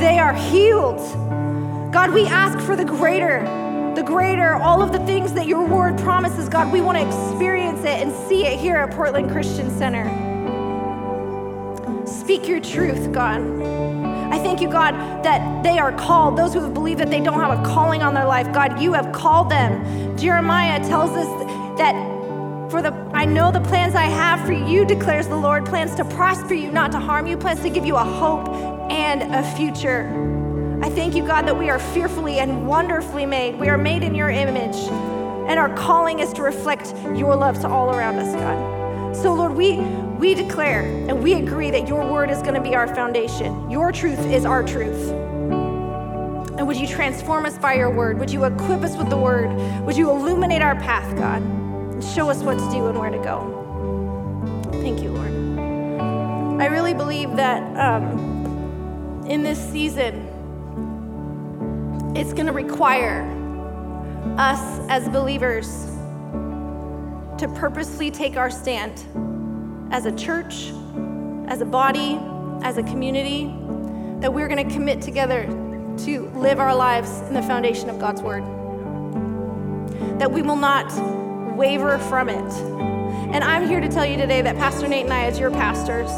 they 0.00 0.18
are 0.18 0.34
healed. 0.34 0.98
God, 1.92 2.12
we 2.12 2.26
ask 2.26 2.58
for 2.66 2.74
the 2.74 2.84
greater 2.84 3.44
the 3.94 4.02
greater, 4.02 4.54
all 4.54 4.82
of 4.82 4.90
the 4.90 4.98
things 5.06 5.32
that 5.34 5.46
your 5.46 5.64
word 5.64 5.96
promises, 5.98 6.48
God, 6.48 6.72
we 6.72 6.80
want 6.80 6.98
to 6.98 7.06
experience 7.06 7.80
it 7.80 8.02
and 8.02 8.12
see 8.28 8.44
it 8.44 8.58
here 8.58 8.76
at 8.76 8.90
Portland 8.90 9.30
Christian 9.30 9.70
Center. 9.70 10.04
Speak 12.04 12.48
your 12.48 12.58
truth, 12.58 13.12
God. 13.12 14.03
Thank 14.44 14.60
you, 14.60 14.68
God, 14.68 14.94
that 15.24 15.62
they 15.62 15.78
are 15.78 15.90
called. 15.90 16.36
Those 16.36 16.52
who 16.52 16.60
have 16.60 16.74
believed 16.74 17.00
that 17.00 17.10
they 17.10 17.20
don't 17.20 17.40
have 17.40 17.58
a 17.58 17.62
calling 17.64 18.02
on 18.02 18.12
their 18.12 18.26
life, 18.26 18.52
God, 18.52 18.78
you 18.78 18.92
have 18.92 19.10
called 19.10 19.50
them. 19.50 20.16
Jeremiah 20.18 20.84
tells 20.84 21.12
us 21.12 21.78
that 21.78 21.94
for 22.70 22.82
the 22.82 22.92
I 23.14 23.24
know 23.24 23.50
the 23.50 23.62
plans 23.62 23.94
I 23.94 24.04
have 24.04 24.44
for 24.44 24.52
you, 24.52 24.84
declares 24.84 25.28
the 25.28 25.36
Lord, 25.36 25.64
plans 25.64 25.94
to 25.94 26.04
prosper 26.04 26.52
you, 26.52 26.70
not 26.70 26.92
to 26.92 26.98
harm 26.98 27.26
you, 27.26 27.38
plans 27.38 27.62
to 27.62 27.70
give 27.70 27.86
you 27.86 27.96
a 27.96 28.04
hope 28.04 28.46
and 28.90 29.34
a 29.34 29.42
future. 29.56 30.10
I 30.82 30.90
thank 30.90 31.14
you, 31.14 31.26
God, 31.26 31.46
that 31.46 31.58
we 31.58 31.70
are 31.70 31.78
fearfully 31.78 32.38
and 32.38 32.68
wonderfully 32.68 33.24
made. 33.24 33.58
We 33.58 33.70
are 33.70 33.78
made 33.78 34.02
in 34.02 34.14
your 34.14 34.28
image, 34.28 34.76
and 35.48 35.58
our 35.58 35.74
calling 35.74 36.18
is 36.18 36.34
to 36.34 36.42
reflect 36.42 36.94
your 37.16 37.34
love 37.34 37.60
to 37.62 37.68
all 37.68 37.96
around 37.96 38.16
us, 38.16 38.34
God. 38.34 39.16
So, 39.16 39.32
Lord, 39.32 39.54
we 39.54 39.78
we 40.24 40.34
declare 40.34 40.84
and 40.84 41.22
we 41.22 41.34
agree 41.34 41.70
that 41.70 41.86
your 41.86 42.10
word 42.10 42.30
is 42.30 42.40
going 42.40 42.54
to 42.54 42.60
be 42.62 42.74
our 42.74 42.86
foundation. 42.94 43.70
Your 43.70 43.92
truth 43.92 44.20
is 44.20 44.46
our 44.46 44.62
truth. 44.62 45.10
And 46.56 46.66
would 46.66 46.78
you 46.78 46.86
transform 46.86 47.44
us 47.44 47.58
by 47.58 47.74
your 47.74 47.90
word? 47.90 48.18
Would 48.18 48.30
you 48.30 48.44
equip 48.44 48.80
us 48.80 48.96
with 48.96 49.10
the 49.10 49.18
word? 49.18 49.54
Would 49.84 49.98
you 49.98 50.08
illuminate 50.08 50.62
our 50.62 50.76
path, 50.76 51.14
God? 51.18 51.42
And 51.42 52.02
show 52.02 52.30
us 52.30 52.38
what 52.38 52.54
to 52.54 52.70
do 52.70 52.86
and 52.86 52.98
where 52.98 53.10
to 53.10 53.18
go. 53.18 54.70
Thank 54.80 55.02
you, 55.02 55.10
Lord. 55.10 56.62
I 56.62 56.68
really 56.68 56.94
believe 56.94 57.36
that 57.36 57.62
um, 57.76 59.26
in 59.28 59.42
this 59.42 59.58
season, 59.58 60.14
it's 62.16 62.32
going 62.32 62.46
to 62.46 62.52
require 62.52 63.24
us 64.38 64.80
as 64.88 65.06
believers 65.10 65.84
to 67.36 67.52
purposely 67.56 68.10
take 68.10 68.38
our 68.38 68.48
stand 68.48 69.04
as 69.90 70.06
a 70.06 70.12
church, 70.12 70.72
as 71.48 71.60
a 71.60 71.64
body, 71.64 72.18
as 72.62 72.78
a 72.78 72.82
community, 72.82 73.54
that 74.20 74.32
we're 74.32 74.48
going 74.48 74.66
to 74.66 74.74
commit 74.74 75.02
together 75.02 75.44
to 75.98 76.30
live 76.34 76.58
our 76.58 76.74
lives 76.74 77.20
in 77.28 77.34
the 77.34 77.42
foundation 77.42 77.90
of 77.90 77.98
God's 77.98 78.22
Word. 78.22 78.42
That 80.18 80.30
we 80.30 80.42
will 80.42 80.56
not 80.56 80.90
waver 81.56 81.98
from 81.98 82.28
it. 82.28 82.52
And 83.34 83.44
I'm 83.44 83.66
here 83.68 83.80
to 83.80 83.88
tell 83.88 84.06
you 84.06 84.16
today 84.16 84.42
that 84.42 84.56
Pastor 84.56 84.88
Nate 84.88 85.04
and 85.04 85.12
I, 85.12 85.24
as 85.24 85.38
your 85.38 85.50
pastors, 85.50 86.10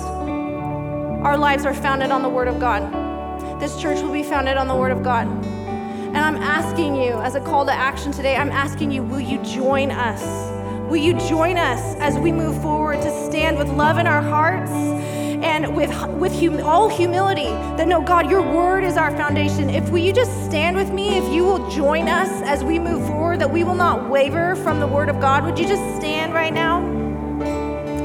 our 1.24 1.36
lives 1.36 1.64
are 1.64 1.74
founded 1.74 2.10
on 2.10 2.22
the 2.22 2.28
Word 2.28 2.48
of 2.48 2.60
God. 2.60 3.60
This 3.60 3.80
church 3.80 4.00
will 4.02 4.12
be 4.12 4.22
founded 4.22 4.56
on 4.56 4.68
the 4.68 4.76
Word 4.76 4.92
of 4.92 5.02
God. 5.02 5.26
And 5.26 6.18
I'm 6.18 6.36
asking 6.36 6.94
you, 6.94 7.12
as 7.12 7.34
a 7.34 7.40
call 7.40 7.66
to 7.66 7.72
action 7.72 8.12
today, 8.12 8.36
I'm 8.36 8.50
asking 8.50 8.90
you, 8.90 9.02
will 9.02 9.20
you 9.20 9.42
join 9.42 9.90
us? 9.90 10.55
Will 10.88 10.98
you 10.98 11.14
join 11.14 11.58
us 11.58 11.96
as 11.96 12.16
we 12.16 12.30
move 12.30 12.62
forward 12.62 13.02
to 13.02 13.26
stand 13.26 13.58
with 13.58 13.68
love 13.70 13.98
in 13.98 14.06
our 14.06 14.22
hearts 14.22 14.70
and 14.70 15.74
with, 15.74 15.90
with 16.12 16.32
hum- 16.32 16.60
all 16.62 16.88
humility 16.88 17.50
that 17.76 17.88
no, 17.88 18.00
God, 18.00 18.30
your 18.30 18.40
word 18.40 18.84
is 18.84 18.96
our 18.96 19.10
foundation. 19.16 19.68
If 19.68 19.90
will 19.90 19.98
you 19.98 20.12
just 20.12 20.44
stand 20.44 20.76
with 20.76 20.92
me, 20.92 21.18
if 21.18 21.32
you 21.32 21.42
will 21.42 21.68
join 21.70 22.08
us 22.08 22.30
as 22.42 22.62
we 22.62 22.78
move 22.78 23.04
forward, 23.04 23.40
that 23.40 23.50
we 23.50 23.64
will 23.64 23.74
not 23.74 24.08
waver 24.08 24.54
from 24.54 24.78
the 24.78 24.86
word 24.86 25.08
of 25.08 25.20
God, 25.20 25.44
would 25.44 25.58
you 25.58 25.66
just 25.66 25.82
stand 25.96 26.32
right 26.32 26.54
now? 26.54 26.80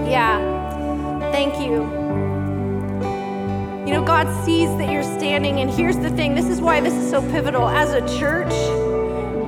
Yeah, 0.07 0.39
thank 1.32 1.59
you. 1.59 1.84
You 3.86 3.93
know, 3.97 4.03
God 4.03 4.25
sees 4.43 4.69
that 4.77 4.91
you're 4.91 5.03
standing, 5.03 5.59
and 5.59 5.69
here's 5.69 5.97
the 5.97 6.09
thing 6.09 6.34
this 6.34 6.47
is 6.47 6.61
why 6.61 6.82
this 6.82 6.95
is 6.95 7.09
so 7.11 7.21
pivotal. 7.29 7.69
As 7.69 7.93
a 7.93 8.01
church, 8.17 8.53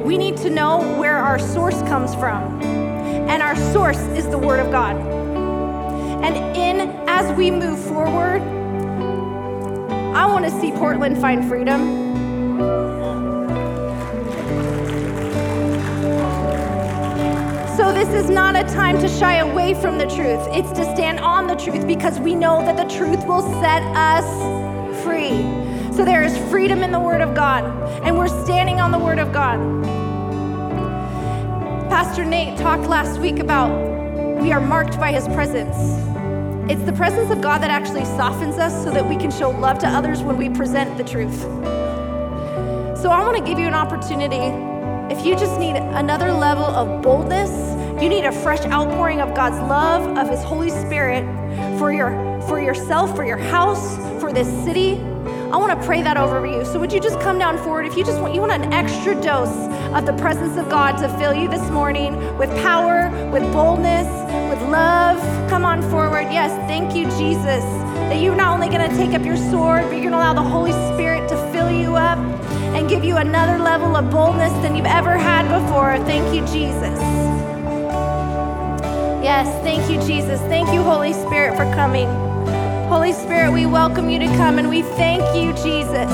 we 0.03 0.19
need 0.19 0.37
to 0.37 0.51
know 0.51 0.99
where 0.99 1.17
our 1.17 1.39
source 1.39 1.81
comes 1.81 2.13
from 2.13 2.82
and 3.29 3.41
our 3.41 3.55
source 3.73 3.99
is 4.17 4.27
the 4.29 4.37
Word 4.37 4.59
of 4.59 4.71
God. 4.71 4.95
And 6.23 6.35
in 6.55 6.89
as 7.07 7.35
we 7.37 7.51
move 7.51 7.79
forward, 7.79 8.41
I 10.15 10.25
want 10.25 10.45
to 10.45 10.51
see 10.61 10.71
Portland 10.71 11.17
find 11.19 11.47
freedom. 11.47 12.03
So, 17.75 17.91
this 17.91 18.09
is 18.09 18.29
not 18.29 18.55
a 18.55 18.63
time 18.73 18.99
to 18.99 19.07
shy 19.07 19.37
away 19.37 19.73
from 19.73 19.97
the 19.97 20.05
truth. 20.05 20.47
It's 20.51 20.71
to 20.73 20.83
stand 20.93 21.19
on 21.19 21.47
the 21.47 21.55
truth 21.55 21.87
because 21.87 22.19
we 22.19 22.35
know 22.35 22.61
that 22.61 22.77
the 22.77 22.93
truth 22.95 23.25
will 23.25 23.41
set 23.61 23.81
us 23.95 25.03
free. 25.03 25.41
So, 25.93 26.05
there 26.05 26.23
is 26.23 26.37
freedom 26.49 26.83
in 26.83 26.91
the 26.91 26.99
Word 26.99 27.21
of 27.21 27.35
God, 27.35 27.63
and 28.03 28.17
we're 28.17 28.27
standing 28.45 28.79
on 28.79 28.91
the 28.91 28.99
Word 28.99 29.19
of 29.19 29.33
God. 29.33 29.59
Pastor 31.89 32.23
Nate 32.23 32.57
talked 32.57 32.83
last 32.83 33.19
week 33.19 33.39
about 33.39 33.69
we 34.41 34.51
are 34.51 34.61
marked 34.61 34.99
by 34.99 35.11
his 35.11 35.27
presence. 35.29 35.75
It's 36.71 36.81
the 36.83 36.93
presence 36.93 37.29
of 37.29 37.41
God 37.41 37.61
that 37.61 37.69
actually 37.69 38.05
softens 38.05 38.55
us 38.55 38.83
so 38.83 38.89
that 38.91 39.07
we 39.07 39.17
can 39.17 39.29
show 39.29 39.49
love 39.49 39.79
to 39.79 39.87
others 39.87 40.21
when 40.21 40.37
we 40.37 40.49
present 40.49 40.97
the 40.97 41.03
truth. 41.03 41.41
So 42.99 43.09
I 43.09 43.21
want 43.23 43.37
to 43.37 43.43
give 43.43 43.59
you 43.59 43.67
an 43.67 43.73
opportunity. 43.73 44.37
If 45.13 45.25
you 45.25 45.35
just 45.35 45.59
need 45.59 45.75
another 45.75 46.31
level 46.31 46.63
of 46.63 47.01
boldness, 47.01 47.51
you 48.01 48.09
need 48.09 48.25
a 48.25 48.31
fresh 48.31 48.61
outpouring 48.65 49.19
of 49.19 49.35
God's 49.35 49.59
love, 49.69 50.17
of 50.17 50.29
his 50.29 50.41
Holy 50.43 50.69
Spirit 50.69 51.23
for 51.77 51.91
your 51.91 52.11
for 52.47 52.59
yourself, 52.59 53.15
for 53.15 53.25
your 53.25 53.37
house, 53.37 53.95
for 54.21 54.31
this 54.31 54.47
city. 54.63 54.99
I 55.51 55.57
want 55.57 55.79
to 55.79 55.85
pray 55.85 56.01
that 56.01 56.17
over 56.17 56.45
you. 56.45 56.65
So 56.65 56.79
would 56.79 56.91
you 56.91 56.99
just 56.99 57.19
come 57.19 57.37
down 57.37 57.57
forward 57.57 57.85
if 57.85 57.95
you 57.95 58.03
just 58.03 58.19
want 58.21 58.33
you 58.33 58.41
want 58.41 58.53
an 58.53 58.73
extra 58.73 59.19
dose 59.21 59.72
of 59.95 60.05
the 60.05 60.13
presence 60.13 60.57
of 60.57 60.69
God 60.69 60.97
to 60.97 61.09
fill 61.17 61.33
you 61.33 61.47
this 61.47 61.69
morning 61.69 62.15
with 62.37 62.49
power, 62.61 63.09
with 63.31 63.43
boldness, 63.53 64.07
with 64.49 64.61
love. 64.69 65.17
Come 65.49 65.65
on 65.65 65.81
forward. 65.89 66.31
Yes, 66.31 66.51
thank 66.67 66.95
you 66.95 67.05
Jesus 67.17 67.63
that 68.09 68.21
you're 68.21 68.35
not 68.35 68.53
only 68.53 68.69
going 68.69 68.89
to 68.89 68.95
take 68.97 69.13
up 69.13 69.25
your 69.25 69.37
sword, 69.37 69.83
but 69.83 69.93
you're 69.93 70.01
going 70.01 70.11
to 70.11 70.17
allow 70.17 70.33
the 70.33 70.41
Holy 70.41 70.71
Spirit 70.93 71.29
to 71.29 71.51
fill 71.51 71.71
you 71.71 71.95
up 71.95 72.17
and 72.75 72.89
give 72.89 73.03
you 73.03 73.17
another 73.17 73.63
level 73.63 73.95
of 73.95 74.09
boldness 74.09 74.51
than 74.63 74.75
you've 74.75 74.85
ever 74.85 75.17
had 75.17 75.43
before. 75.47 75.97
Thank 76.05 76.35
you 76.35 76.41
Jesus. 76.47 76.99
Yes, 79.23 79.47
thank 79.63 79.89
you 79.89 79.97
Jesus. 80.05 80.39
Thank 80.41 80.73
you 80.73 80.81
Holy 80.83 81.13
Spirit 81.13 81.55
for 81.55 81.65
coming. 81.75 82.07
Holy 82.87 83.13
Spirit, 83.13 83.51
we 83.51 83.65
welcome 83.65 84.09
you 84.09 84.19
to 84.19 84.27
come 84.37 84.59
and 84.59 84.69
we 84.69 84.81
thank 84.81 85.23
you, 85.35 85.53
Jesus, 85.63 86.11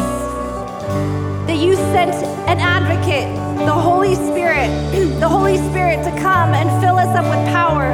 that 1.47 1.57
you 1.57 1.75
sent 1.75 2.28
an 2.49 2.59
advocate, 2.59 3.29
the 3.59 3.71
Holy 3.71 4.15
Spirit, 4.15 4.69
the 5.19 5.29
Holy 5.29 5.57
Spirit 5.69 6.03
to 6.03 6.09
come 6.19 6.55
and 6.55 6.67
fill 6.81 6.97
us 6.97 7.15
up 7.15 7.25
with 7.25 7.53
power. 7.53 7.93